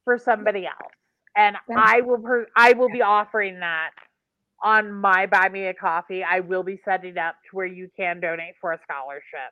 for 0.04 0.18
somebody 0.18 0.66
else. 0.66 0.94
And 1.36 1.58
I 1.76 2.02
will 2.02 2.18
per- 2.20 2.48
I 2.56 2.74
will 2.74 2.90
be 2.90 3.02
offering 3.02 3.60
that 3.60 3.92
on 4.64 4.92
my 4.92 5.26
buy 5.26 5.50
me 5.50 5.68
a 5.68 5.74
coffee. 5.74 6.24
I 6.24 6.40
will 6.40 6.64
be 6.64 6.80
setting 6.86 7.18
up 7.18 7.36
to 7.50 7.56
where 7.56 7.66
you 7.66 7.90
can 7.98 8.20
donate 8.22 8.56
for 8.62 8.72
a 8.72 8.80
scholarship 8.84 9.52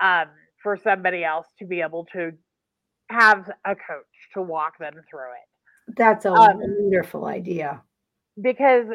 um, 0.00 0.26
for 0.62 0.76
somebody 0.76 1.24
else 1.24 1.46
to 1.58 1.66
be 1.66 1.80
able 1.80 2.06
to 2.12 2.32
have 3.10 3.50
a 3.66 3.74
coach 3.74 4.06
to 4.34 4.40
walk 4.42 4.78
them 4.78 4.94
through 5.10 5.32
it 5.32 5.94
That's 5.96 6.24
a 6.24 6.32
Um, 6.32 6.58
wonderful 6.58 7.26
idea. 7.26 7.82
because 8.40 8.86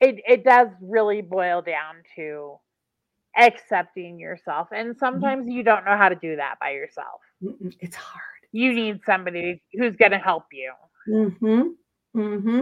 it 0.00 0.16
it 0.28 0.44
does 0.44 0.68
really 0.82 1.22
boil 1.22 1.62
down 1.62 2.02
to 2.16 2.56
accepting 3.38 4.18
yourself 4.18 4.68
and 4.72 4.96
sometimes 4.98 5.46
you 5.48 5.62
don't 5.62 5.84
know 5.84 5.96
how 5.96 6.08
to 6.08 6.16
do 6.16 6.36
that 6.36 6.56
by 6.60 6.70
yourself 6.72 7.20
It's 7.80 7.96
hard. 7.96 8.22
you 8.52 8.72
need 8.74 9.00
somebody 9.06 9.62
who's 9.72 9.96
going 9.96 10.12
to 10.12 10.18
help 10.18 10.44
you 10.52 10.72
Mm-hmm. 11.08 11.62
Mm-hmm. 12.16 12.60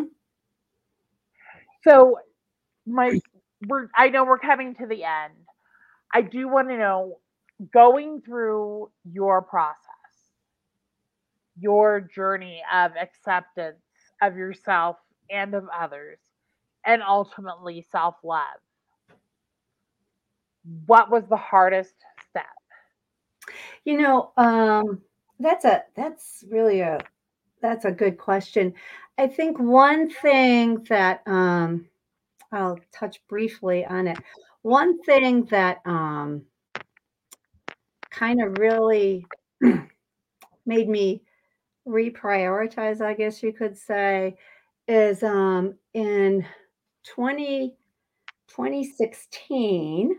so 1.85 2.19
my 2.87 3.19
we're 3.69 3.89
i 3.97 4.09
know 4.09 4.25
we're 4.25 4.39
coming 4.39 4.75
to 4.75 4.87
the 4.87 5.05
end 5.05 5.35
i 6.13 6.21
do 6.21 6.49
want 6.49 6.69
to 6.69 6.77
know 6.77 7.19
going 7.73 8.21
through 8.23 8.91
your 9.11 9.43
process, 9.43 9.77
your 11.59 12.01
journey 12.01 12.63
of 12.73 12.93
acceptance 13.01 13.79
of 14.23 14.37
yourself 14.37 14.97
and 15.31 15.55
of 15.55 15.65
others, 15.77 16.19
and 16.85 17.03
ultimately 17.03 17.85
self 17.91 18.17
love, 18.23 18.43
what 20.87 21.11
was 21.11 21.25
the 21.29 21.37
hardest 21.37 21.95
step? 22.29 22.45
You 23.85 23.99
know, 23.99 24.33
um, 24.37 25.01
that's 25.39 25.65
a 25.65 25.85
that's 25.95 26.45
really 26.51 26.81
a 26.81 26.99
that's 27.61 27.85
a 27.85 27.93
good 27.93 28.19
question. 28.19 28.75
I 29.19 29.27
think 29.27 29.59
one 29.59 30.11
thing 30.11 30.85
that 30.89 31.23
um, 31.27 31.87
I'll 32.53 32.79
touch 32.93 33.21
briefly 33.29 33.85
on 33.85 34.07
it. 34.07 34.19
One 34.63 35.03
thing 35.03 35.45
that 35.47 35.81
um, 35.85 36.43
kind 38.11 38.43
of 38.43 38.59
really 38.59 39.27
made 40.67 40.89
me 40.89 41.23
reprioritize, 41.87 43.01
I 43.01 43.15
guess 43.15 43.43
you 43.43 43.53
could 43.53 43.77
say, 43.77 44.37
is 44.89 45.23
um, 45.23 45.75
in 45.95 46.45
20, 47.07 47.77
2016, 48.49 50.17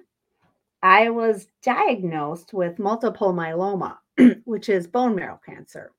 I 0.83 1.09
was 1.09 1.47
diagnosed 1.63 2.53
with 2.53 2.79
multiple 2.79 3.33
myeloma, 3.33 3.97
which 4.45 4.69
is 4.69 4.87
bone 4.87 5.15
marrow 5.15 5.39
cancer. 5.45 5.91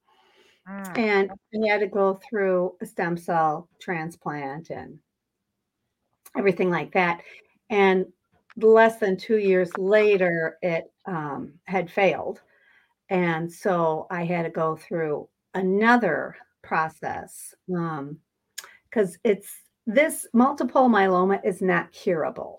Mm, 0.68 0.98
And 0.98 1.30
he 1.50 1.68
had 1.68 1.80
to 1.80 1.86
go 1.86 2.20
through 2.28 2.76
a 2.80 2.86
stem 2.86 3.16
cell 3.16 3.68
transplant 3.80 4.70
and 4.70 4.98
everything 6.36 6.70
like 6.70 6.92
that. 6.92 7.22
And 7.70 8.06
less 8.56 8.98
than 8.98 9.16
two 9.16 9.38
years 9.38 9.70
later, 9.78 10.58
it 10.62 10.92
um, 11.06 11.54
had 11.66 11.90
failed. 11.90 12.40
And 13.08 13.50
so 13.50 14.06
I 14.10 14.24
had 14.24 14.42
to 14.42 14.50
go 14.50 14.76
through 14.76 15.28
another 15.54 16.36
process 16.62 17.54
because 17.66 19.18
it's 19.24 19.50
this 19.86 20.26
multiple 20.34 20.88
myeloma 20.88 21.40
is 21.44 21.62
not 21.62 21.92
curable. 21.92 22.58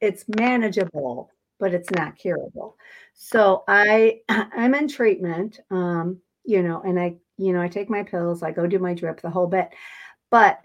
It's 0.00 0.24
manageable, 0.28 1.30
but 1.58 1.74
it's 1.74 1.90
not 1.90 2.16
curable. 2.16 2.76
So 3.14 3.64
I 3.66 4.20
I'm 4.28 4.74
in 4.74 4.88
treatment, 4.88 5.60
um, 5.70 6.20
you 6.44 6.62
know, 6.62 6.82
and 6.82 7.00
I 7.00 7.16
you 7.38 7.52
know 7.52 7.60
I 7.60 7.68
take 7.68 7.90
my 7.90 8.02
pills, 8.02 8.42
I 8.42 8.52
go 8.52 8.66
do 8.66 8.78
my 8.78 8.94
drip, 8.94 9.20
the 9.20 9.30
whole 9.30 9.46
bit. 9.46 9.70
But 10.30 10.60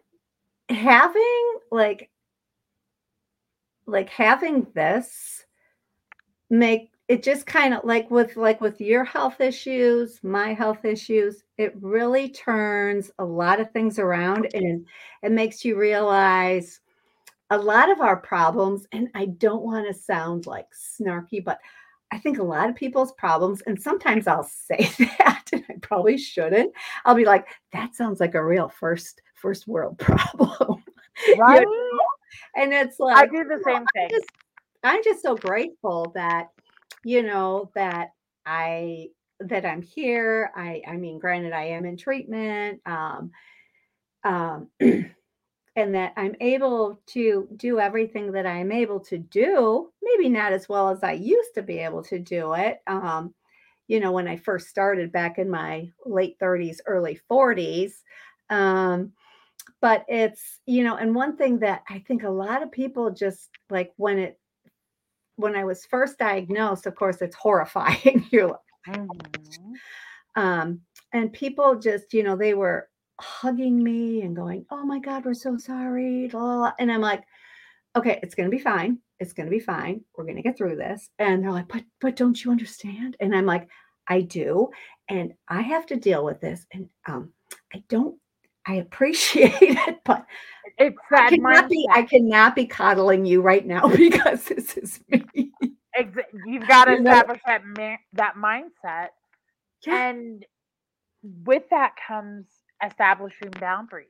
having 0.69 1.59
like 1.71 2.09
like 3.85 4.09
having 4.09 4.67
this 4.73 5.45
make 6.49 6.91
it 7.07 7.23
just 7.23 7.45
kind 7.45 7.73
of 7.73 7.83
like 7.85 8.11
with 8.11 8.35
like 8.35 8.59
with 8.59 8.81
your 8.81 9.03
health 9.03 9.39
issues 9.39 10.19
my 10.23 10.53
health 10.53 10.83
issues 10.83 11.43
it 11.57 11.73
really 11.81 12.29
turns 12.29 13.11
a 13.19 13.25
lot 13.25 13.59
of 13.59 13.71
things 13.71 13.97
around 13.97 14.47
and 14.53 14.85
it 15.23 15.31
makes 15.31 15.63
you 15.63 15.77
realize 15.77 16.81
a 17.49 17.57
lot 17.57 17.89
of 17.89 18.01
our 18.01 18.17
problems 18.17 18.85
and 18.91 19.07
i 19.15 19.25
don't 19.25 19.63
want 19.63 19.87
to 19.87 19.93
sound 19.93 20.45
like 20.45 20.67
snarky 20.73 21.43
but 21.43 21.59
i 22.11 22.17
think 22.17 22.37
a 22.37 22.43
lot 22.43 22.69
of 22.69 22.75
people's 22.75 23.11
problems 23.13 23.61
and 23.61 23.81
sometimes 23.81 24.27
i'll 24.27 24.43
say 24.43 24.89
that 25.19 25.43
and 25.51 25.63
i 25.69 25.73
probably 25.81 26.17
shouldn't 26.17 26.71
i'll 27.05 27.15
be 27.15 27.25
like 27.25 27.47
that 27.71 27.95
sounds 27.95 28.19
like 28.19 28.35
a 28.35 28.45
real 28.45 28.69
first 28.69 29.21
first 29.35 29.67
world 29.67 29.97
problem 29.99 30.83
You 31.27 31.35
right? 31.35 31.61
know? 31.61 31.99
and 32.55 32.73
it's 32.73 32.99
like 32.99 33.17
I 33.17 33.25
do 33.25 33.43
the 33.43 33.61
well, 33.65 33.75
same 33.75 33.81
I'm 33.81 33.87
thing. 33.93 34.09
just 34.09 34.25
I'm 34.83 35.03
just 35.03 35.21
so 35.21 35.35
grateful 35.35 36.11
that, 36.15 36.49
you 37.03 37.23
know, 37.23 37.71
that 37.75 38.09
I 38.45 39.07
that 39.39 39.65
I'm 39.65 39.81
here. 39.81 40.51
I 40.55 40.81
I 40.87 40.97
mean, 40.97 41.19
granted, 41.19 41.53
I 41.53 41.65
am 41.65 41.85
in 41.85 41.97
treatment, 41.97 42.81
um, 42.85 43.31
um, 44.23 44.69
and 45.77 45.93
that 45.93 46.11
I'm 46.17 46.35
able 46.41 46.99
to 47.09 47.47
do 47.55 47.79
everything 47.79 48.31
that 48.31 48.47
I 48.47 48.57
am 48.57 48.71
able 48.71 48.99
to 49.01 49.19
do. 49.19 49.91
Maybe 50.01 50.27
not 50.27 50.51
as 50.51 50.67
well 50.67 50.89
as 50.89 51.03
I 51.03 51.11
used 51.13 51.53
to 51.53 51.61
be 51.61 51.77
able 51.77 52.03
to 52.05 52.17
do 52.17 52.55
it. 52.55 52.79
Um, 52.87 53.35
you 53.87 53.99
know, 53.99 54.11
when 54.11 54.27
I 54.27 54.37
first 54.37 54.69
started 54.69 55.11
back 55.11 55.37
in 55.37 55.51
my 55.51 55.91
late 56.03 56.37
30s, 56.39 56.79
early 56.87 57.21
40s. 57.29 58.03
Um, 58.49 59.13
but 59.79 60.03
it's, 60.07 60.61
you 60.65 60.83
know, 60.83 60.95
and 60.95 61.13
one 61.13 61.37
thing 61.37 61.59
that 61.59 61.83
I 61.87 61.99
think 61.99 62.23
a 62.23 62.29
lot 62.29 62.63
of 62.63 62.71
people 62.71 63.11
just 63.11 63.49
like 63.69 63.93
when 63.97 64.17
it 64.17 64.39
when 65.35 65.55
I 65.55 65.63
was 65.63 65.85
first 65.85 66.17
diagnosed, 66.17 66.87
of 66.87 66.95
course, 66.95 67.21
it's 67.21 67.35
horrifying. 67.35 68.25
You're 68.31 68.47
like, 68.47 68.59
Mhm. 68.87 69.79
um, 70.35 70.81
and 71.13 71.31
people 71.31 71.75
just, 71.75 72.13
you 72.13 72.23
know, 72.23 72.35
they 72.35 72.55
were 72.55 72.89
hugging 73.21 73.81
me 73.83 74.21
and 74.21 74.35
going, 74.35 74.65
"Oh 74.69 74.85
my 74.85 74.99
God, 74.99 75.25
we're 75.25 75.33
so 75.33 75.57
sorry," 75.57 76.29
la, 76.33 76.41
la, 76.43 76.55
la." 76.61 76.73
and 76.79 76.91
I'm 76.91 77.01
like, 77.01 77.23
"Okay, 77.95 78.19
it's 78.23 78.35
gonna 78.35 78.49
be 78.49 78.59
fine. 78.59 78.99
It's 79.19 79.33
gonna 79.33 79.49
be 79.49 79.59
fine. 79.59 80.03
We're 80.15 80.25
gonna 80.25 80.41
get 80.43 80.57
through 80.57 80.75
this." 80.77 81.09
And 81.19 81.43
they're 81.43 81.51
like, 81.51 81.67
"But, 81.67 81.83
but 82.01 82.15
don't 82.15 82.43
you 82.43 82.51
understand?" 82.51 83.17
And 83.19 83.35
I'm 83.35 83.45
like, 83.45 83.67
"I 84.07 84.21
do, 84.21 84.69
and 85.09 85.33
I 85.47 85.61
have 85.61 85.85
to 85.87 85.95
deal 85.97 86.23
with 86.25 86.39
this, 86.41 86.65
and 86.73 86.89
um, 87.07 87.33
I 87.73 87.83
don't." 87.89 88.19
I 88.69 88.75
appreciate 88.75 89.53
it, 89.61 89.99
but 90.03 90.25
It's 90.77 90.97
I 91.11 91.29
cannot 91.29 91.69
be 91.69 91.87
I 91.91 92.01
cannot 92.03 92.55
be 92.55 92.65
coddling 92.65 93.25
you 93.25 93.41
right 93.41 93.65
now 93.65 93.87
because 93.95 94.43
this 94.45 94.77
is 94.77 94.99
me. 95.09 95.51
You've 96.45 96.67
got 96.67 96.85
to 96.85 96.91
You 96.93 97.01
know? 97.01 97.11
establish 97.11 97.41
that 97.45 97.63
that 98.13 98.35
mindset, 98.35 99.07
Yeah. 99.85 100.09
and 100.09 100.45
with 101.23 101.63
that 101.71 101.93
comes 102.07 102.45
establishing 102.83 103.51
boundaries. 103.59 104.09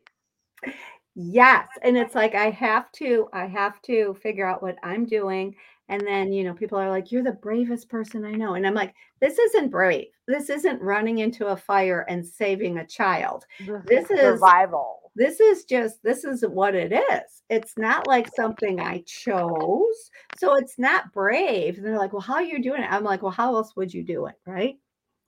Yes, 1.16 1.68
and 1.82 1.98
it's 1.98 2.14
like 2.16 2.36
I 2.36 2.50
have 2.52 2.92
to 2.94 3.28
I 3.34 3.46
have 3.48 3.82
to 3.84 4.14
figure 4.16 4.46
out 4.46 4.62
what 4.62 4.78
I'm 4.84 5.06
doing, 5.06 5.56
and 5.90 6.06
then, 6.06 6.32
you 6.32 6.44
know, 6.44 6.54
people 6.54 6.78
are 6.78 6.90
like, 6.90 7.12
"You're 7.12 7.24
the 7.24 7.32
bravest 7.32 7.90
person 7.90 8.24
I 8.26 8.36
know," 8.36 8.54
and 8.54 8.68
I'm 8.68 8.76
like, 8.76 8.94
"This 9.20 9.40
isn't 9.40 9.70
brave. 9.72 10.08
This 10.28 10.50
isn't 10.50 10.82
running 10.82 11.18
into 11.20 11.48
a 11.48 11.58
fire 11.58 12.02
and 12.08 12.26
saving 12.26 12.78
a 12.78 12.86
child. 12.88 13.46
This, 13.60 13.84
This 13.84 14.10
is 14.12 14.12
is 14.12 14.20
survival. 14.20 15.12
this 15.16 15.40
is 15.40 15.66
just 15.66 16.04
this 16.04 16.24
is 16.26 16.44
what 16.48 16.76
it 16.76 16.94
is. 16.94 17.44
It's 17.50 17.78
not 17.78 18.08
like 18.08 18.28
something 18.30 18.80
I 18.80 19.04
chose, 19.08 20.12
so 20.34 20.56
it's 20.56 20.78
not 20.80 21.14
brave." 21.14 21.78
And 21.78 21.86
they're 21.88 21.98
like, 21.98 22.14
"Well, 22.14 22.22
how 22.22 22.36
are 22.36 22.44
you 22.44 22.62
doing 22.62 22.84
it?" 22.84 22.92
I'm 22.92 23.04
like, 23.04 23.24
"Well, 23.24 23.32
how 23.32 23.56
else 23.56 23.76
would 23.76 23.94
you 23.94 24.04
do 24.04 24.28
it, 24.28 24.36
right? 24.46 24.78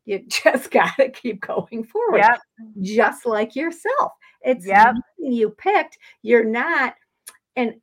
You 0.05 0.19
just 0.27 0.71
gotta 0.71 1.09
keep 1.09 1.41
going 1.41 1.83
forward, 1.83 2.17
Yep. 2.19 2.39
just 2.81 3.25
like 3.25 3.55
yourself. 3.55 4.11
It's 4.41 4.65
Yep. 4.65 4.95
you 5.17 5.49
picked. 5.51 5.97
You're 6.21 6.45
not, 6.45 6.95
and 7.55 7.75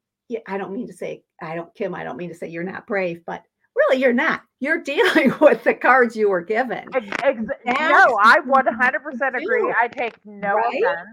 I 0.46 0.59
don't 0.59 0.72
mean 0.72 0.87
to 0.88 0.92
say, 0.92 1.22
I 1.40 1.55
don't, 1.55 1.72
Kim, 1.74 1.94
I 1.94 2.02
don't 2.05 2.16
mean 2.16 2.31
to 2.31 2.35
say 2.35 2.48
you're 2.48 2.62
not 2.64 2.87
brave, 2.87 3.22
but 3.26 3.42
really 3.76 4.00
you're 4.00 4.12
not. 4.12 4.42
You're 4.61 4.83
dealing 4.83 5.33
with 5.41 5.62
the 5.64 5.74
cards 5.74 6.16
you 6.16 6.30
were 6.30 6.41
given. 6.43 6.88
Ex- 7.22 7.41
no, 7.66 8.18
I 8.22 8.41
what 8.45 8.66
100% 8.66 8.97
agree. 9.28 9.61
do, 9.61 9.74
I 9.80 9.88
take 9.88 10.14
no 10.24 10.55
right? 10.55 10.82
offense. 10.82 11.09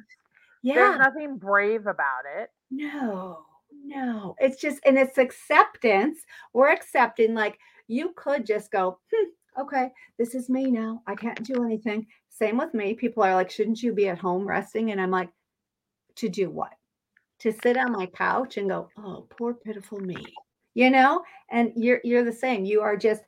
Yeah. 0.63 0.75
There's 0.75 0.99
nothing 0.99 1.37
brave 1.37 1.87
about 1.87 2.23
it. 2.37 2.49
No, 2.71 3.39
no. 3.85 4.33
It's 4.39 4.61
just, 4.61 4.79
and 4.85 4.97
it's 4.97 5.17
acceptance. 5.17 6.19
We're 6.53 6.71
accepting, 6.71 7.33
like, 7.33 7.59
you 7.89 8.13
could 8.15 8.45
just 8.45 8.71
go, 8.71 8.97
hmm, 9.13 9.29
okay, 9.59 9.91
this 10.17 10.35
is 10.35 10.49
me 10.49 10.71
now. 10.71 11.01
I 11.07 11.15
can't 11.15 11.43
do 11.43 11.63
anything. 11.63 12.07
Same 12.29 12.57
with 12.57 12.73
me. 12.73 12.93
People 12.93 13.23
are 13.23 13.35
like, 13.35 13.51
shouldn't 13.51 13.81
you 13.81 13.93
be 13.93 14.09
at 14.09 14.17
home 14.19 14.47
resting? 14.47 14.91
And 14.91 14.99
I'm 14.99 15.11
like, 15.11 15.29
to 16.15 16.29
do 16.29 16.49
what? 16.49 16.73
To 17.39 17.51
sit 17.51 17.77
on 17.77 17.91
my 17.91 18.05
couch 18.05 18.57
and 18.57 18.69
go, 18.69 18.89
oh, 18.97 19.27
poor 19.29 19.53
pitiful 19.53 19.99
me. 19.99 20.23
You 20.73 20.89
know? 20.89 21.23
And 21.49 21.71
you're 21.75 21.99
you're 22.03 22.23
the 22.23 22.31
same. 22.31 22.65
You 22.65 22.81
are 22.81 22.97
just 22.97 23.23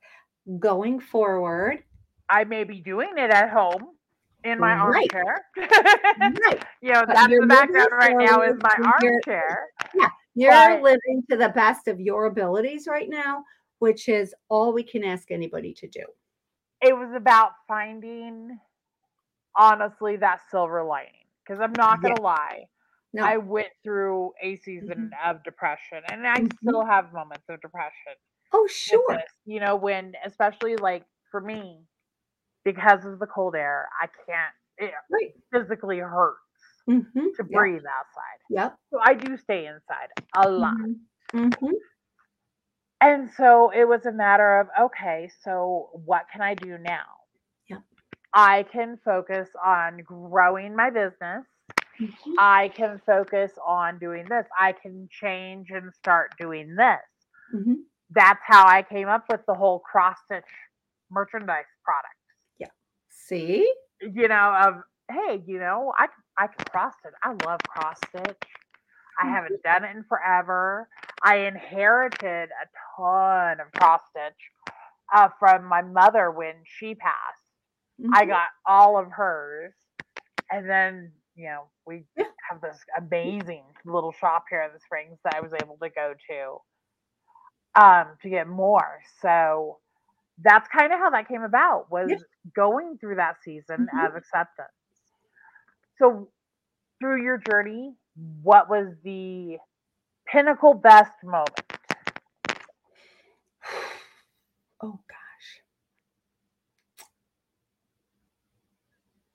going 0.60 1.00
forward. 1.00 1.84
I 2.30 2.44
may 2.44 2.64
be 2.64 2.80
doing 2.80 3.12
it 3.18 3.30
at 3.30 3.50
home 3.50 3.96
in 4.44 4.60
my 4.60 4.74
Right. 4.76 5.10
armchair. 5.14 5.46
Right. 5.58 6.64
you 6.82 6.94
know, 6.94 7.04
that's 7.08 7.28
the 7.28 7.46
background 7.48 7.90
right 7.92 8.16
now 8.18 8.42
is 8.42 8.56
my 8.62 8.76
armchair. 8.84 9.68
you're 10.36 10.52
But 10.52 10.82
living 10.82 11.24
to 11.30 11.38
the 11.38 11.50
best 11.50 11.88
of 11.88 12.00
your 12.00 12.26
abilities 12.26 12.88
right 12.88 13.10
now, 13.10 13.44
which 13.80 14.10
is 14.10 14.36
all 14.50 14.74
we 14.74 14.84
can 14.84 15.04
ask 15.04 15.32
anybody 15.32 15.74
to 15.76 15.88
do. 15.88 16.06
it 16.82 16.96
was 16.96 17.14
about 17.16 17.52
finding, 17.68 18.60
honestly, 19.58 20.18
that 20.18 20.42
silver 20.50 20.84
lining. 20.84 21.26
Because 21.46 21.62
I'm 21.62 21.74
not 21.74 22.02
going 22.02 22.16
to 22.16 22.22
lie. 22.22 22.68
I 23.22 23.38
went 23.38 23.70
through 23.84 24.34
a 24.42 24.58
season 24.58 24.98
Mhm. 24.98 25.12
of 25.26 25.44
depression 25.44 26.02
and 26.08 26.28
I 26.28 26.44
Mhm. 26.44 26.50
still 26.62 26.86
have 26.86 27.14
moments 27.14 27.46
of 27.50 27.62
depression 27.62 28.14
Oh, 28.52 28.68
sure. 28.68 29.26
this. 29.26 29.32
You 29.46 29.60
know, 29.62 29.76
when, 29.76 30.14
especially 30.26 30.78
like 30.78 31.06
for 31.32 31.42
me, 31.42 31.86
because 32.66 33.06
of 33.06 33.20
the 33.20 33.28
cold 33.28 33.56
air, 33.56 33.90
I 34.02 34.08
can't, 34.08 34.56
it 34.78 34.94
Right. 35.10 35.36
physically 35.54 36.00
hurts 36.00 36.40
Mhm. 36.88 37.32
to 37.36 37.44
breathe 37.44 37.84
outside. 37.86 38.00
'Cause, 38.00 38.00
like, 38.00 38.00
you 38.00 38.00
know, 38.02 38.06
when 38.06 38.06
especially 38.06 38.06
like 38.06 38.06
for 38.06 38.06
me, 38.06 38.06
because 38.06 38.06
of 38.06 38.20
the 38.20 38.38
cold 38.38 38.38
air, 38.38 38.40
I 38.42 38.48
can't. 38.48 38.48
It 38.48 38.50
physically 38.50 38.50
hurts 38.50 38.50
to 38.56 38.56
breathe 38.56 38.56
outside. 38.56 38.68
Yep. 38.74 38.80
So 38.92 39.00
I 39.02 39.16
do 39.16 39.38
stay 39.38 39.68
inside 39.68 40.10
a 40.36 40.50
lot. 40.50 40.76
And 43.02 43.30
so 43.38 43.72
it 43.72 43.88
was 43.88 44.06
a 44.06 44.12
matter 44.12 44.60
of 44.60 44.68
okay, 44.80 45.30
so 45.43 45.89
what 46.06 46.26
can 46.32 46.41
I 46.41 46.54
do 46.56 46.78
now? 46.78 47.06
Yep. 47.70 47.82
I 48.34 48.64
can 48.64 48.98
focus 49.04 49.50
on 49.64 49.98
growing 50.00 50.76
my 50.76 50.89
business. 50.89 51.46
Mhm. 52.00 52.34
I 52.39 52.70
can 52.70 53.00
focus 53.06 53.52
on 53.66 54.00
doing 54.00 54.26
this. 54.26 54.46
I 54.58 54.74
can 54.74 55.08
change 55.12 55.72
and 55.72 55.93
start 55.93 56.32
doing 56.38 56.76
this. 56.76 57.02
Mhm. 57.54 57.86
That's 58.12 58.41
how 58.43 58.66
I 58.68 58.84
came 58.84 59.08
up 59.08 59.26
with 59.30 59.46
the 59.46 59.54
whole 59.54 59.80
cross 59.80 60.18
stitch 60.26 60.43
merchandise 61.10 61.66
product. 61.84 62.16
Yeah. 62.58 62.68
See? 63.10 63.72
You 64.02 64.28
know, 64.28 64.54
of 64.56 64.84
hey, 65.10 65.43
you 65.46 65.60
know, 65.60 65.93
I 65.98 66.08
I 66.38 66.48
can 66.48 66.66
cross 66.66 66.93
stitch. 67.00 67.14
I 67.24 67.36
love 67.46 67.60
cross 67.68 67.98
stitch. 68.10 68.41
I 69.18 69.30
haven't 69.30 69.64
done 69.64 69.86
it 69.86 69.96
in 69.96 70.04
forever. 70.04 70.89
I 71.26 71.38
inherited 71.48 72.50
a 72.52 72.68
ton 72.98 73.62
of 73.62 73.72
cross 73.74 74.02
stitch 74.12 74.40
uh, 75.16 75.30
from 75.40 75.66
my 75.66 75.84
mother 75.84 76.32
when 76.32 76.56
she 76.66 76.96
passed. 76.96 77.16
I 78.14 78.26
Mhm. 78.26 78.28
got 78.28 78.48
all 78.68 78.98
of 79.00 79.12
hers, 79.12 79.74
and 80.52 80.70
then 80.70 81.12
you 81.36 81.48
know 81.48 81.70
we 81.88 82.06
Yeah. 82.16 82.26
have 82.52 82.62
this 82.62 82.80
amazing 82.98 83.64
little 83.86 84.14
shop 84.14 84.46
here 84.50 84.64
in 84.64 84.72
the 84.74 84.80
Springs 84.82 85.20
that 85.26 85.36
I 85.36 85.42
was 85.42 85.54
able 85.62 85.78
to 85.82 85.90
go 85.90 86.14
to 87.76 87.84
um, 87.84 88.08
to 88.24 88.30
get 88.30 88.48
more. 88.48 89.00
So 89.22 89.80
that's 90.44 90.68
kind 90.70 90.94
of 90.94 91.00
how 91.00 91.12
that 91.12 91.28
came 91.28 91.44
about 91.44 91.92
was 91.92 92.12
Yeah. 92.12 92.18
going 92.56 92.98
through 93.00 93.16
that 93.18 93.38
season 93.44 93.88
Mhm. 93.88 94.08
of 94.08 94.16
acceptance. 94.16 94.70
So 96.00 96.30
through 97.02 97.24
your 97.24 97.38
journey, 97.38 97.94
what 98.44 98.70
was 98.70 98.88
the 99.04 99.58
pinnacle 100.26 100.74
best 100.74 101.12
moment? 101.24 101.50
Oh 104.84 105.00
gosh. 105.08 105.62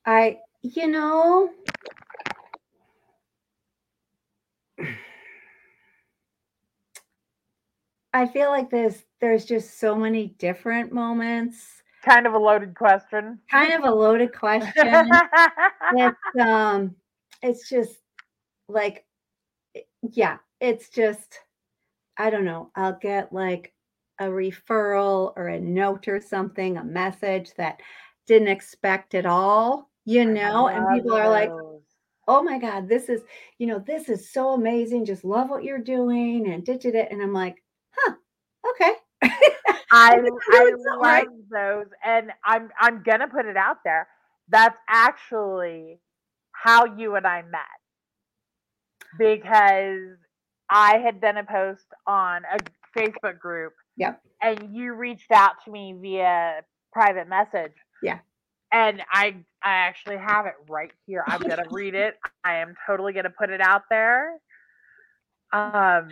I, 0.05 0.39
you 0.63 0.87
know, 0.87 1.51
I 8.13 8.27
feel 8.27 8.51
like 8.51 8.71
there's 8.71 9.03
there's 9.21 9.45
just 9.47 9.81
so 9.81 9.95
many 9.97 10.35
different 10.39 10.93
moments. 10.93 11.83
Kind 12.05 12.27
of 12.27 12.35
a 12.35 12.39
loaded 12.39 12.75
question. 12.75 13.39
Kind 13.51 13.73
of 13.73 13.85
a 13.85 13.91
loaded 13.91 14.35
question. 14.35 15.11
It's 15.93 16.17
um 16.41 16.95
it's 17.43 17.69
just 17.69 17.97
like 18.69 19.05
yeah, 20.13 20.39
it's 20.61 20.89
just 20.91 21.39
I 22.19 22.31
don't 22.31 22.45
know. 22.45 22.71
I'll 22.77 22.99
get 23.01 23.33
like 23.33 23.73
a 24.21 24.25
referral 24.25 25.33
or 25.37 25.49
a 25.49 25.61
note 25.61 26.09
or 26.09 26.21
something, 26.21 26.77
a 26.77 26.85
message 26.85 27.53
that 27.57 27.81
didn't 28.27 28.49
expect 28.49 29.15
at 29.15 29.27
all, 29.27 29.91
you 30.05 30.25
know, 30.25 30.69
and 30.69 30.87
people 30.95 31.17
are 31.17 31.29
like, 31.31 31.51
"Oh 32.29 32.43
my 32.43 32.59
god, 32.59 32.89
this 32.89 33.09
is, 33.09 33.23
you 33.59 33.67
know, 33.67 33.79
this 33.79 34.09
is 34.09 34.31
so 34.33 34.51
amazing. 34.51 35.07
Just 35.07 35.25
love 35.25 35.49
what 35.49 35.65
you're 35.65 35.79
doing." 35.79 36.53
And 36.53 36.65
did 36.65 36.85
it 36.85 37.11
and 37.11 37.23
I'm 37.23 37.33
like, 37.33 37.63
"Huh. 37.93 38.15
Okay." 38.71 38.95
I 39.93 40.13
I 40.13 40.17
doing 40.17 40.77
something 40.85 41.01
right. 41.01 41.27
love 41.27 41.49
those, 41.51 41.87
and 42.05 42.33
I'm 42.45 42.71
I'm 42.79 43.03
gonna 43.03 43.29
put 43.29 43.47
it 43.47 43.57
out 43.57 43.79
there. 43.85 44.09
That's 44.49 44.79
actually 44.89 46.01
how 46.53 46.85
you 46.97 47.17
and 47.17 47.27
I 47.27 47.43
met 47.43 47.80
because 49.19 50.17
I 50.71 50.99
had 50.99 51.21
done 51.21 51.37
a 51.37 51.45
post 51.45 51.87
on 52.07 52.43
a 52.45 52.59
Facebook 52.99 53.39
group, 53.39 53.73
Yep. 53.97 54.23
and 54.43 54.75
you 54.75 54.95
reached 54.95 55.31
out 55.33 55.53
to 55.65 55.71
me 55.71 55.95
via 56.01 56.63
private 56.93 57.29
message. 57.29 57.73
Yeah. 58.03 58.21
And 58.73 59.03
I 59.11 59.37
I 59.63 59.73
actually 59.73 60.19
have 60.19 60.47
it 60.47 60.55
right 60.69 60.93
here. 61.07 61.25
I'm 61.27 61.41
gonna 61.41 61.65
read 61.71 61.95
it. 61.95 62.17
I 62.45 62.57
am 62.57 62.75
totally 62.87 63.13
gonna 63.13 63.31
put 63.31 63.51
it 63.51 63.61
out 63.61 63.83
there. 63.91 64.39
Um, 65.53 66.09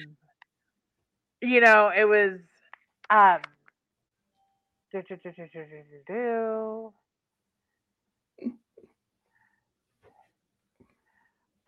you 1.40 1.61
know, 1.61 1.90
it 1.96 2.05
was 2.05 2.40
um 3.11 3.40
do, 4.92 5.03
do, 5.09 5.16
do, 5.22 5.32
do, 5.32 5.46
do, 5.53 5.64
do, 5.64 5.82
do, 5.90 6.03
do. 6.07 6.92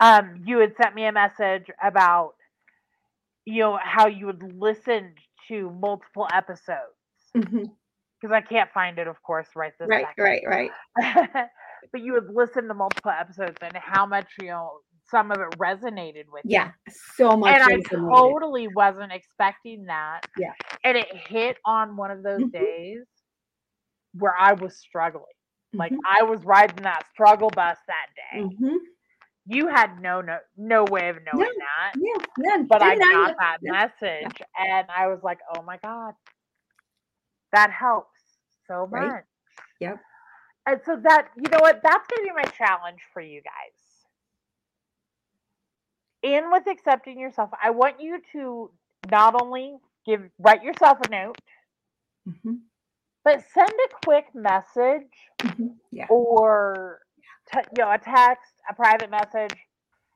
Um, 0.00 0.42
you 0.46 0.58
had 0.58 0.74
sent 0.76 0.94
me 0.94 1.04
a 1.06 1.12
message 1.12 1.66
about 1.82 2.34
you 3.44 3.60
know 3.60 3.78
how 3.82 4.06
you 4.06 4.26
would 4.26 4.42
listen 4.56 5.14
to 5.48 5.70
multiple 5.70 6.26
episodes 6.32 6.96
because 7.32 8.32
I 8.32 8.40
can't 8.40 8.70
find 8.72 8.98
it, 8.98 9.06
of 9.08 9.22
course, 9.22 9.48
right 9.56 9.72
this 9.78 9.88
Right, 9.88 10.06
second. 10.06 10.24
right, 10.24 10.70
right. 10.96 11.48
but 11.92 12.00
you 12.00 12.12
would 12.12 12.28
listen 12.32 12.68
to 12.68 12.74
multiple 12.74 13.10
episodes 13.10 13.56
and 13.62 13.76
how 13.76 14.06
much 14.06 14.28
you 14.40 14.48
know 14.48 14.80
some 15.10 15.30
of 15.32 15.38
it 15.40 15.58
resonated 15.58 16.24
with 16.32 16.44
you. 16.44 16.52
Yeah, 16.52 16.70
so 17.16 17.36
much 17.36 17.54
and 17.54 17.62
I 17.62 17.78
totally 17.88 18.68
wasn't 18.68 19.12
expecting 19.12 19.84
that. 19.86 20.20
Yeah. 20.38 20.52
And 20.84 20.96
it 20.96 21.08
hit 21.14 21.56
on 21.64 21.96
one 21.96 22.10
of 22.10 22.22
those 22.22 22.42
Mhm. 22.42 22.52
days 22.52 23.04
where 24.14 24.34
I 24.38 24.52
was 24.52 24.76
struggling. 24.76 25.24
Like 25.74 25.92
Mhm. 25.92 25.98
I 26.08 26.22
was 26.22 26.44
riding 26.44 26.82
that 26.84 27.06
struggle 27.12 27.50
bus 27.50 27.78
that 27.86 28.06
day. 28.16 28.40
You 29.50 29.66
had 29.66 30.00
no 30.00 30.20
no 30.20 30.38
no 30.56 30.84
way 30.84 31.08
of 31.08 31.16
knowing 31.26 31.40
No. 31.40 31.46
that. 31.58 31.92
Yeah, 31.96 32.24
none. 32.38 32.66
But 32.68 32.82
I 32.82 32.94
got 32.96 33.34
that 33.38 33.58
message 33.62 34.42
and 34.56 34.86
I 34.96 35.08
was 35.08 35.18
like, 35.24 35.40
oh 35.56 35.62
my 35.62 35.76
God. 35.78 36.14
That 37.52 37.72
helps 37.72 38.20
so 38.68 38.86
Right. 38.90 39.08
much. 39.08 39.24
Yep. 39.80 39.98
And 40.66 40.80
so 40.84 40.96
that 41.02 41.30
you 41.36 41.50
know 41.50 41.58
what, 41.60 41.80
that's 41.82 42.06
gonna 42.06 42.28
be 42.28 42.34
my 42.34 42.44
challenge 42.52 43.00
for 43.12 43.20
you 43.22 43.42
guys. 43.42 44.06
In 46.22 46.50
with 46.52 46.68
accepting 46.68 47.18
yourself, 47.18 47.50
I 47.62 47.70
want 47.70 48.00
you 48.00 48.20
to 48.32 48.70
not 49.10 49.40
only 49.42 49.78
give 50.06 50.30
write 50.38 50.62
yourself 50.62 50.98
a 51.06 51.08
note, 51.08 51.38
Mhm. 52.28 52.60
but 53.24 53.44
send 53.50 53.70
a 53.70 53.88
quick 54.04 54.32
message 54.34 55.30
Mhm. 55.40 55.76
Yeah. 55.90 56.06
or 56.08 57.02
te- 57.52 57.60
you 57.76 57.84
know 57.84 57.90
a 57.90 57.98
text, 57.98 58.59
a 58.68 58.74
private 58.74 59.10
message, 59.10 59.56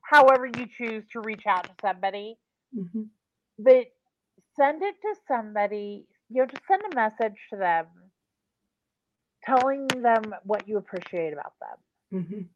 however 0.01 0.45
you 0.45 0.67
choose 0.77 1.03
to 1.13 1.21
reach 1.21 1.45
out 1.47 1.63
to 1.65 1.73
somebody. 1.81 2.37
Mhm. 2.75 3.09
But 3.57 3.87
send 4.55 4.81
it 4.83 4.95
to 5.01 5.15
somebody. 5.27 6.07
You 6.29 6.41
know, 6.41 6.45
just 6.47 6.65
send 6.67 6.81
a 6.91 6.95
message 6.95 7.37
to 7.51 7.57
them, 7.57 7.87
telling 9.43 9.87
them 9.87 10.23
what 10.43 10.67
you 10.67 10.77
appreciate 10.77 11.33
about 11.33 11.53
them, 11.59 12.23
Mhm. 12.23 12.49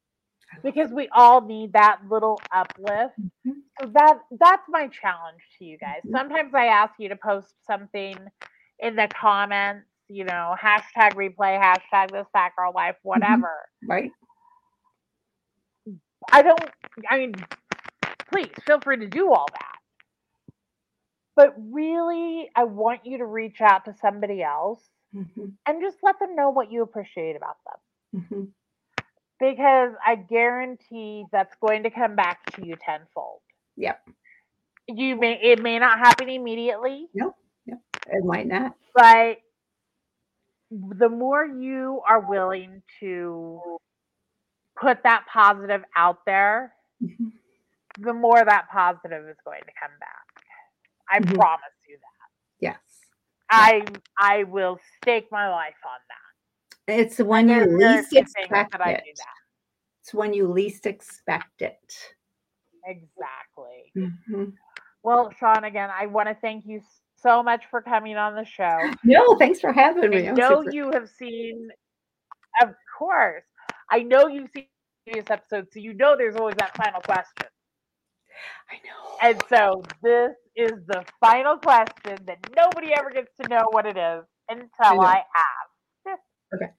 Because 0.64 0.92
we 0.92 1.08
all 1.10 1.42
need 1.42 1.74
that 1.74 2.02
little 2.10 2.40
uplift. 2.52 3.20
Mhm. 3.20 3.62
So 3.80 3.88
that 3.88 4.20
that's 4.32 4.68
my 4.70 4.88
challenge 4.88 5.42
to 5.58 5.66
you 5.66 5.78
guys. 5.78 6.02
Mhm. 6.04 6.12
Sometimes 6.12 6.54
I 6.56 6.66
ask 6.66 6.94
you 7.00 7.10
to 7.10 7.16
post 7.16 7.54
something 7.66 8.16
in 8.80 8.96
the 8.96 9.08
comments, 9.10 9.88
you 10.08 10.24
know, 10.24 10.56
hashtag 10.60 11.14
replay, 11.14 11.60
hashtag 11.62 12.12
this 12.12 12.28
fat 12.34 12.56
girl 12.56 12.74
life, 12.74 12.98
whatever. 13.04 13.70
Right? 13.88 14.12
I 16.32 16.42
don't 16.42 16.60
I 17.10 17.18
mean 17.18 17.34
please 18.32 18.52
feel 18.66 18.80
free 18.80 18.98
to 18.98 19.08
do 19.08 19.34
all 19.34 19.48
that. 19.54 19.76
But 21.36 21.56
really 21.58 22.50
I 22.56 22.64
want 22.66 23.06
you 23.06 23.18
to 23.20 23.26
reach 23.26 23.62
out 23.62 23.86
to 23.86 23.94
somebody 24.02 24.44
else 24.44 24.84
Mhm. 25.16 25.54
and 25.66 25.82
just 25.82 25.98
let 26.04 26.20
them 26.20 26.36
know 26.36 26.50
what 26.52 26.72
you 26.72 26.84
appreciate 26.84 27.36
about 27.36 27.58
them. 27.66 28.22
Mhm. 28.22 28.54
Because 29.40 29.94
I 30.06 30.16
guarantee 30.16 31.26
that's 31.32 31.56
going 31.56 31.84
to 31.84 31.90
come 31.90 32.16
back 32.16 32.46
to 32.54 32.66
you 32.66 32.76
tenfold. 32.76 33.42
Yep. 33.78 34.08
You 34.88 35.16
may 35.16 35.40
it 35.42 35.62
may 35.62 35.80
not 35.80 35.98
happen 36.00 36.30
immediately, 36.30 37.10
No, 37.14 37.36
It 37.68 38.24
might 38.26 38.48
not. 38.48 38.76
but 38.94 39.38
the 40.72 41.10
more 41.10 41.46
you 41.46 42.02
are 42.08 42.20
willing 42.20 42.82
to 43.00 43.80
put 44.82 45.04
that 45.04 45.26
positive 45.32 45.84
out 45.96 46.26
there, 46.26 46.74
Mhm. 47.02 47.32
the 48.00 48.14
more 48.14 48.44
that 48.44 48.68
positive 48.70 49.28
is 49.28 49.38
going 49.44 49.62
to 49.62 49.72
come 49.80 49.92
back. 50.00 50.46
I 51.10 51.20
Mhm. 51.20 51.36
promise 51.36 51.74
you 51.88 51.98
that. 51.98 52.30
Yes. 52.60 53.06
I 53.50 53.86
I 54.18 54.44
will 54.44 54.80
stake 54.98 55.32
my 55.32 55.50
life 55.50 55.76
on 55.84 56.00
that. 56.08 56.96
It's 57.00 57.20
when 57.20 57.50
you 57.50 57.66
least 57.66 58.14
expect 58.16 58.72
that 58.72 58.82
I 58.82 58.92
it. 58.94 59.04
do 59.06 59.12
that. 59.16 59.34
It's 60.02 60.14
when 60.14 60.34
you 60.34 60.48
least 60.48 60.86
expect 60.86 61.62
it. 61.62 62.16
Exactly. 62.86 63.92
Mhm. 63.96 64.56
Well, 65.04 65.32
Shawn, 65.32 65.64
again, 65.64 65.90
I 65.92 66.06
want 66.08 66.30
to 66.30 66.36
thank 66.36 66.66
you 66.66 66.82
so 67.16 67.42
much 67.44 67.66
for 67.68 67.82
coming 67.82 68.18
on 68.18 68.36
the 68.36 68.46
show. 68.46 68.78
No, 69.04 69.36
thanks 69.38 69.60
for 69.60 69.72
having 69.72 70.10
me. 70.10 70.28
I 70.30 70.32
know 70.32 70.62
super- 70.64 70.72
you 70.72 70.92
have 70.92 71.10
seen, 71.10 71.72
of 72.62 72.76
course, 72.98 73.44
I 73.92 74.04
know 74.04 74.28
you've 74.28 74.50
seen 74.56 74.68
previous 75.06 75.30
episodes, 75.30 75.70
so 75.74 75.80
you 75.80 75.94
know 75.94 76.16
there's 76.18 76.36
always 76.36 76.56
that 76.58 76.76
final 76.76 77.02
question. 77.02 77.48
I 78.70 78.76
know. 78.86 79.18
And 79.22 79.42
so 79.50 79.84
this 80.04 80.32
is 80.56 80.72
the 80.88 81.04
final 81.20 81.58
question 81.58 82.18
that 82.26 82.38
nobody 82.56 82.94
ever 82.94 83.10
gets 83.10 83.36
to 83.42 83.48
know 83.48 83.66
what 83.72 83.86
it 83.86 83.98
is 83.98 84.24
until 84.50 84.96
know. 84.96 85.02
I, 85.02 85.24
ask. 85.36 86.20
Okay. 86.56 86.72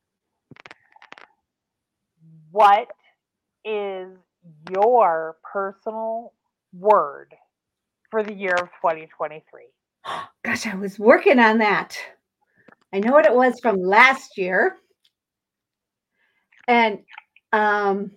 What 2.51 2.89
is 3.65 4.09
your 4.73 5.37
personal 5.45 6.33
word 6.73 7.33
for 8.11 8.25
the 8.25 8.35
year 8.35 8.55
of 8.55 8.69
2023? 8.83 9.43
Gosh, 10.45 10.67
I 10.67 10.75
was 10.75 10.99
working 10.99 11.39
on 11.39 11.59
that. 11.59 11.97
I 12.93 12.99
know 12.99 13.13
what 13.13 13.27
it 13.27 13.35
was 13.35 13.61
from 13.61 13.81
last 13.81 14.37
year. 14.37 14.77
And 16.71 17.01
um 17.53 18.13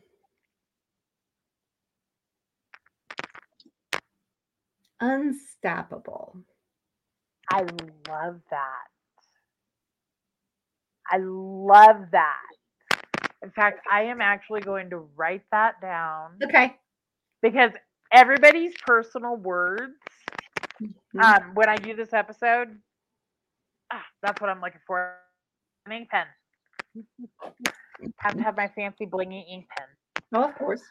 unstoppable. 5.01 6.37
I 7.51 7.61
love 8.09 8.39
that. 8.51 8.87
I 11.11 11.17
love 11.17 12.11
that. 12.11 12.41
In 13.43 13.51
fact, 13.51 13.81
I 13.91 14.03
am 14.03 14.21
actually 14.21 14.61
going 14.61 14.89
to 14.91 14.99
write 15.15 15.43
that 15.51 15.81
down 15.81 16.39
Okay. 16.43 16.77
because 17.41 17.71
everybody's 18.11 18.73
personal 18.85 19.35
words, 19.35 19.93
Mhm. 20.81 20.93
um, 21.19 21.55
when 21.55 21.69
I 21.69 21.75
do 21.75 21.95
this 21.95 22.13
episode, 22.13 22.79
ah, 23.91 24.05
that's 24.21 24.39
what 24.41 24.49
I'm 24.49 24.61
looking 24.61 24.81
for. 24.87 25.17
Pen. 25.87 26.27
Have 28.17 28.35
to 28.37 28.43
have 28.43 28.57
my 28.57 28.67
fancy 28.69 29.05
blingy 29.05 29.43
ink 29.49 29.65
pen. 29.75 29.87
Oh, 30.33 30.43
of 30.49 30.55
course. 30.55 30.81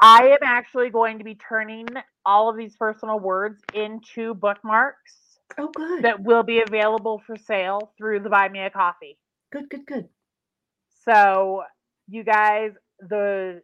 I 0.00 0.28
am 0.28 0.38
actually 0.42 0.90
going 0.90 1.18
to 1.18 1.24
be 1.24 1.34
turning 1.36 1.86
all 2.24 2.50
of 2.50 2.56
these 2.56 2.76
personal 2.76 3.18
words 3.18 3.62
into 3.72 4.34
bookmarks 4.34 5.38
Oh, 5.58 5.68
good. 5.74 6.02
that 6.04 6.22
will 6.22 6.42
be 6.42 6.60
available 6.60 7.22
for 7.26 7.36
sale 7.36 7.92
through 7.96 8.20
the 8.20 8.28
Buy 8.28 8.48
Me 8.48 8.60
a 8.60 8.70
Coffee. 8.70 9.18
Good, 9.52 9.70
good, 9.70 9.86
good. 9.86 10.08
So, 11.08 11.62
you 12.08 12.24
guys, 12.24 12.72
the 13.00 13.62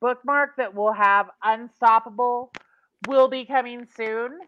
bookmark 0.00 0.56
that 0.56 0.74
will 0.74 0.92
have 0.92 1.26
Unstoppable 1.42 2.52
will 3.08 3.28
be 3.28 3.44
coming 3.44 3.86
soon. 3.96 4.38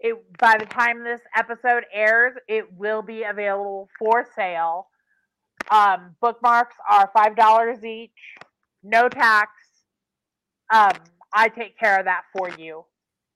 It 0.00 0.16
by 0.38 0.56
the 0.58 0.66
time 0.66 1.02
this 1.04 1.20
episode 1.36 1.84
airs, 1.92 2.34
it 2.48 2.72
will 2.72 3.02
be 3.02 3.24
available 3.24 3.88
for 3.98 4.26
sale. 4.34 4.88
Um, 5.70 6.16
bookmarks 6.20 6.76
are 6.90 7.10
five 7.14 7.36
dollars 7.36 7.84
each, 7.84 8.10
no 8.82 9.08
tax. 9.08 9.50
Um, 10.72 10.92
I 11.32 11.48
take 11.48 11.78
care 11.78 11.98
of 11.98 12.06
that 12.06 12.22
for 12.36 12.50
you, 12.50 12.84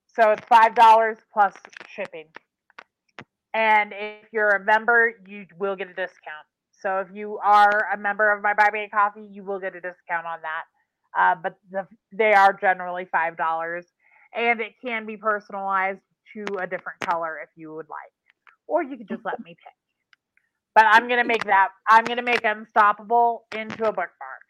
so 0.07 0.31
it's 0.31 0.45
five 0.47 0.75
dollars 0.75 1.19
plus 1.33 1.55
shipping. 1.95 2.27
And 3.55 3.93
if 3.93 4.33
you're 4.33 4.51
a 4.51 4.65
member, 4.65 5.13
you 5.27 5.45
will 5.59 5.77
get 5.77 5.89
a 5.89 5.95
discount. 5.95 6.47
So 6.81 7.01
if 7.01 7.09
you 7.15 7.39
are 7.45 7.87
a 7.93 7.99
member 7.99 8.33
of 8.33 8.43
my 8.43 8.55
Buy 8.55 8.71
Me 8.73 8.85
a 8.85 8.89
Coffee, 8.89 9.29
you 9.31 9.45
will 9.45 9.61
get 9.61 9.77
a 9.77 9.81
discount 9.81 10.27
on 10.27 10.39
that. 10.43 10.65
Uh, 11.17 11.35
but 11.41 11.57
the, 11.71 11.87
they 12.13 12.33
are 12.33 12.55
generally 12.55 13.07
five 13.13 13.37
dollars, 13.37 13.85
and 14.35 14.61
it 14.61 14.73
can 14.83 15.05
be 15.05 15.19
personalized 15.19 16.01
to 16.35 16.45
a 16.59 16.67
different 16.67 16.99
color 17.01 17.39
if 17.43 17.51
you 17.57 17.75
would 17.75 17.89
like, 17.91 18.13
or 18.67 18.83
you 18.83 18.97
could 18.97 19.09
just 19.09 19.25
let 19.25 19.39
me 19.45 19.51
pick. 19.51 19.75
But 20.75 20.87
I'm 20.87 21.09
gonna 21.09 21.25
make 21.25 21.45
that. 21.45 21.69
I'm 21.89 22.05
gonna 22.05 22.23
make 22.23 22.45
unstoppable 22.45 23.45
into 23.55 23.85
a 23.85 23.93
bookmark 23.93 24.43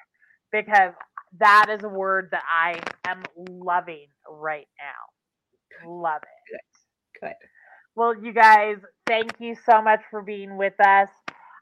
because 0.52 0.92
that 1.38 1.66
is 1.70 1.82
a 1.82 1.88
word 1.88 2.28
that 2.30 2.44
I 2.48 2.80
am 3.08 3.22
loving 3.36 4.06
right 4.28 4.68
now. 4.78 5.90
Love 5.90 6.22
it. 6.22 6.60
Good. 7.20 7.32
Well, 7.94 8.14
you 8.22 8.32
guys, 8.32 8.76
thank 9.06 9.32
you 9.38 9.56
so 9.66 9.82
much 9.82 10.00
for 10.10 10.22
being 10.22 10.56
with 10.56 10.74
us. 10.80 11.08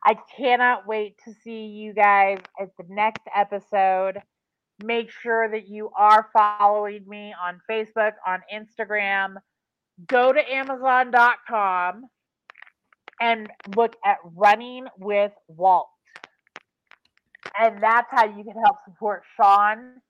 I 0.05 0.17
cannot 0.37 0.87
wait 0.87 1.17
to 1.25 1.35
see 1.45 1.67
you 1.67 1.93
guys 1.93 2.39
at 2.61 2.71
the 2.79 2.85
next 2.89 3.23
episode. 3.35 4.19
Make 4.83 5.11
sure 5.11 5.51
that 5.51 5.69
you 5.69 5.91
are 5.97 6.29
following 6.33 7.05
me 7.07 7.35
on 7.41 7.61
Facebook, 7.71 8.13
on 8.27 8.41
Instagram. 8.53 9.35
Go 10.07 10.33
to 10.33 10.41
Amazon.com 10.41 12.05
and 13.21 13.49
look 13.77 13.95
at 14.05 14.19
Running 14.25 14.87
with 14.99 15.33
Walt. 15.49 15.89
And 17.59 17.83
that's 17.83 18.09
how 18.11 18.25
you 18.27 18.45
can 18.45 18.55
help 18.63 18.79
support 18.85 19.23
Shawn 19.37 20.01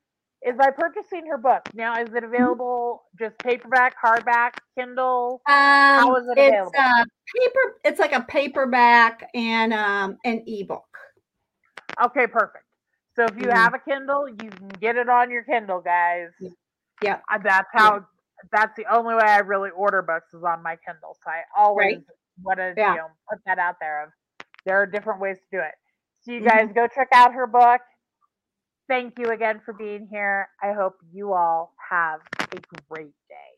is 0.42 0.56
by 0.56 0.70
purchasing 0.70 1.26
her 1.26 1.38
book. 1.38 1.62
Now, 1.74 2.00
is 2.00 2.12
it 2.14 2.24
available 2.24 3.04
just 3.18 3.38
paperback, 3.38 3.94
hardback, 4.02 4.52
Kindle? 4.76 5.42
Um, 5.98 6.16
is 6.16 6.28
it 6.28 6.38
it's 6.38 6.48
available? 6.48 6.74
a 6.74 7.04
paper. 7.36 7.76
It's 7.84 7.98
like 7.98 8.12
a 8.12 8.22
paperback 8.22 9.28
and 9.34 9.72
um 9.72 10.18
an 10.24 10.42
ebook. 10.46 10.86
Okay, 12.02 12.26
perfect. 12.26 12.64
So 13.14 13.24
if 13.24 13.36
you 13.38 13.50
Mhm. 13.50 13.54
have 13.54 13.74
a 13.74 13.78
Kindle, 13.78 14.28
you 14.28 14.50
can 14.50 14.68
get 14.80 14.96
it 14.96 15.08
on 15.08 15.30
your 15.30 15.42
Kindle, 15.44 15.80
guys. 15.80 16.30
Yeah. 16.40 16.50
Yeah. 17.02 17.20
Uh, 17.30 17.38
that's 17.42 17.68
how. 17.72 18.06
That's 18.52 18.74
the 18.76 18.86
only 18.92 19.14
way 19.14 19.22
I 19.24 19.38
really 19.40 19.70
order 19.70 20.02
books 20.02 20.32
is 20.32 20.42
on 20.44 20.62
my 20.62 20.76
Kindle. 20.76 21.16
So 21.22 21.30
I 21.30 21.42
always 21.56 22.00
want 22.43 22.61
a 22.61 22.74
Yeah. 22.76 22.93
you 22.93 22.99
know 22.99 23.07
put 23.30 23.41
that 23.47 23.59
out 23.59 23.76
there. 23.80 24.05
Of 24.05 24.11
there 24.64 24.80
are 24.80 24.86
different 24.86 25.20
ways 25.20 25.38
to 25.38 25.59
do 25.59 25.62
it. 25.62 25.74
So 26.22 26.32
you 26.32 26.41
guys 26.41 26.64
mm-hmm. 26.64 26.74
go 26.74 26.86
check 26.86 27.09
out 27.14 27.32
her 27.34 27.47
book. 27.47 27.80
Thank 28.88 29.18
you 29.18 29.30
again 29.30 29.61
for 29.64 29.72
being 29.72 30.09
here. 30.11 30.49
I 30.62 30.72
hope 30.72 30.97
you 31.12 31.32
all 31.32 31.74
have 31.91 32.20
a 32.41 32.61
great 32.88 33.14
day. 33.28 33.51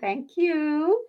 Thank 0.00 0.36
you. 0.36 1.04